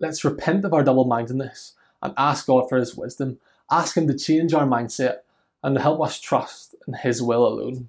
Let's 0.00 0.24
repent 0.24 0.64
of 0.64 0.74
our 0.74 0.82
double 0.82 1.04
mindedness 1.04 1.74
and 2.02 2.14
ask 2.16 2.46
God 2.46 2.68
for 2.68 2.78
His 2.78 2.96
wisdom. 2.96 3.38
Ask 3.70 3.96
Him 3.96 4.06
to 4.08 4.18
change 4.18 4.54
our 4.54 4.66
mindset 4.66 5.18
and 5.62 5.74
to 5.74 5.82
help 5.82 6.00
us 6.00 6.20
trust 6.20 6.74
in 6.86 6.94
His 6.94 7.22
will 7.22 7.46
alone. 7.46 7.88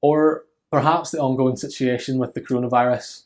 Or 0.00 0.44
perhaps 0.70 1.10
the 1.10 1.20
ongoing 1.20 1.56
situation 1.56 2.18
with 2.18 2.34
the 2.34 2.40
coronavirus 2.40 3.24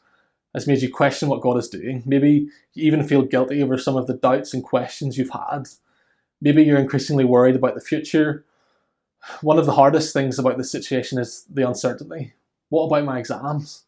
has 0.55 0.67
made 0.67 0.83
you 0.83 0.93
question 0.93 1.29
what 1.29 1.41
God 1.41 1.57
is 1.57 1.69
doing. 1.69 2.03
Maybe 2.05 2.49
you 2.75 2.87
even 2.87 3.07
feel 3.07 3.23
guilty 3.23 3.63
over 3.63 3.79
some 3.79 3.97
of 3.97 4.07
the 4.07 4.15
doubts 4.15 4.53
and 4.53 4.65
questions 4.65 5.17
you've 5.17 5.31
had. 5.31 5.69
Maybe 6.41 6.63
you're 6.63 6.79
increasingly 6.79 7.25
worried 7.25 7.57
about 7.57 7.75
the 7.75 7.81
future. 7.81 8.45
One 9.43 9.59
of 9.59 9.67
the 9.67 9.73
hardest 9.73 10.13
things 10.13 10.39
about 10.39 10.57
this 10.59 10.71
situation 10.71 11.19
is 11.19 11.45
the 11.49 11.67
uncertainty. 11.67 12.33
What 12.71 12.85
about 12.85 13.05
my 13.05 13.19
exams? 13.19 13.85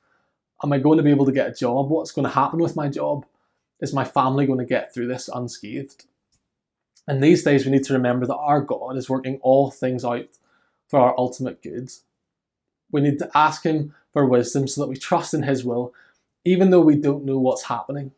Am 0.63 0.73
I 0.73 0.79
going 0.79 0.99
to 0.99 1.03
be 1.03 1.11
able 1.11 1.27
to 1.27 1.33
get 1.33 1.49
a 1.49 1.55
job? 1.55 1.91
What's 1.91 2.13
going 2.13 2.27
to 2.27 2.35
happen 2.35 2.61
with 2.61 2.77
my 2.77 2.89
job? 2.89 3.27
Is 3.81 3.93
my 3.93 4.05
family 4.05 4.47
going 4.47 4.61
to 4.61 4.65
get 4.65 4.95
through 4.95 5.09
this 5.09 5.29
unscathed? 5.29 6.05
And 7.09 7.23
these 7.23 7.43
days, 7.43 7.65
we 7.65 7.73
need 7.73 7.85
to 7.85 7.95
remember 7.95 8.27
that 8.27 8.37
our 8.37 8.61
God 8.61 8.97
is 8.97 9.11
working 9.11 9.41
all 9.43 9.71
things 9.71 10.05
out 10.05 10.29
for 10.89 11.01
our 11.01 11.19
ultimate 11.19 11.63
good. 11.63 11.91
We 12.93 13.01
need 13.01 13.19
to 13.19 13.31
ask 13.35 13.65
Him 13.65 13.95
for 14.13 14.25
wisdom 14.25 14.69
so 14.69 14.83
that 14.83 14.89
we 14.89 14.97
trust 14.97 15.35
in 15.35 15.43
His 15.43 15.65
will 15.65 15.93
even 16.45 16.71
though 16.71 16.81
we 16.81 16.97
don't 16.97 17.25
know 17.25 17.39
what's 17.39 17.65
happening. 17.65 18.13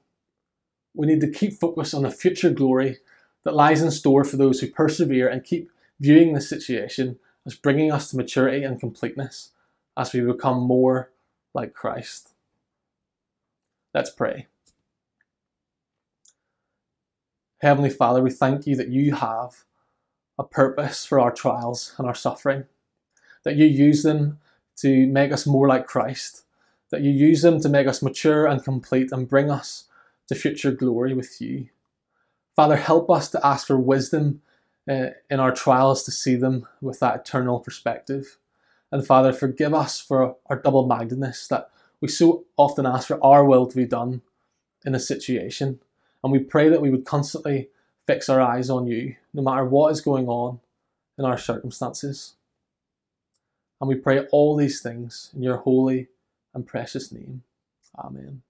We 0.94 1.06
need 1.06 1.20
to 1.20 1.30
keep 1.30 1.54
focused 1.54 1.94
on 1.94 2.02
the 2.02 2.10
future 2.10 2.50
glory 2.50 2.98
that 3.44 3.54
lies 3.54 3.82
in 3.82 3.90
store 3.90 4.24
for 4.24 4.36
those 4.36 4.60
who 4.60 4.68
persevere 4.68 5.28
and 5.28 5.44
keep 5.44 5.70
viewing 6.00 6.32
this 6.32 6.48
situation 6.48 7.18
as 7.46 7.54
bringing 7.54 7.92
us 7.92 8.10
to 8.10 8.16
maturity 8.16 8.64
and 8.64 8.80
completeness 8.80 9.50
as 9.96 10.12
we 10.12 10.20
become 10.20 10.60
more 10.60 11.10
like 11.52 11.74
Christ. 11.74 12.33
Let's 13.94 14.10
pray. 14.10 14.46
Heavenly 17.58 17.90
Father, 17.90 18.20
we 18.20 18.30
thank 18.30 18.66
you 18.66 18.76
that 18.76 18.88
you 18.88 19.14
have 19.14 19.64
a 20.38 20.44
purpose 20.44 21.06
for 21.06 21.20
our 21.20 21.30
trials 21.32 21.94
and 21.96 22.06
our 22.06 22.14
suffering, 22.14 22.64
that 23.44 23.56
you 23.56 23.64
use 23.64 24.02
them 24.02 24.40
to 24.78 25.06
make 25.06 25.32
us 25.32 25.46
more 25.46 25.68
like 25.68 25.86
Christ 25.86 26.44
that 26.94 27.02
you 27.02 27.10
use 27.10 27.42
them 27.42 27.60
to 27.60 27.68
make 27.68 27.88
us 27.88 28.02
mature 28.02 28.46
and 28.46 28.62
complete 28.62 29.10
and 29.10 29.28
bring 29.28 29.50
us 29.50 29.84
to 30.28 30.34
future 30.36 30.70
glory 30.70 31.12
with 31.12 31.40
you. 31.40 31.68
Father, 32.54 32.76
help 32.76 33.10
us 33.10 33.28
to 33.30 33.44
ask 33.44 33.66
for 33.66 33.76
wisdom 33.76 34.42
uh, 34.88 35.06
in 35.28 35.40
our 35.40 35.52
trials 35.52 36.04
to 36.04 36.12
see 36.12 36.36
them 36.36 36.68
with 36.80 37.00
that 37.00 37.16
eternal 37.16 37.58
perspective. 37.58 38.38
And 38.92 39.04
Father, 39.04 39.32
forgive 39.32 39.74
us 39.74 39.98
for 39.98 40.36
our 40.46 40.56
double 40.56 40.86
mindedness 40.86 41.48
that 41.48 41.68
we 42.04 42.08
so 42.08 42.44
often 42.58 42.84
ask 42.84 43.08
for 43.08 43.18
our 43.24 43.46
will 43.46 43.66
to 43.66 43.74
be 43.74 43.86
done 43.86 44.20
in 44.84 44.94
a 44.94 45.00
situation. 45.00 45.80
And 46.22 46.30
we 46.30 46.38
pray 46.38 46.68
that 46.68 46.82
we 46.82 46.90
would 46.90 47.06
constantly 47.06 47.70
fix 48.06 48.28
our 48.28 48.42
eyes 48.42 48.68
on 48.68 48.86
you, 48.86 49.16
no 49.32 49.40
matter 49.40 49.64
what 49.64 49.90
is 49.90 50.02
going 50.02 50.28
on 50.28 50.60
in 51.16 51.24
our 51.24 51.38
circumstances. 51.38 52.34
And 53.80 53.88
we 53.88 53.94
pray 53.94 54.26
all 54.32 54.54
these 54.54 54.82
things 54.82 55.30
in 55.34 55.42
your 55.42 55.56
holy 55.56 56.08
and 56.52 56.66
precious 56.66 57.10
name. 57.10 57.42
Amen. 57.98 58.42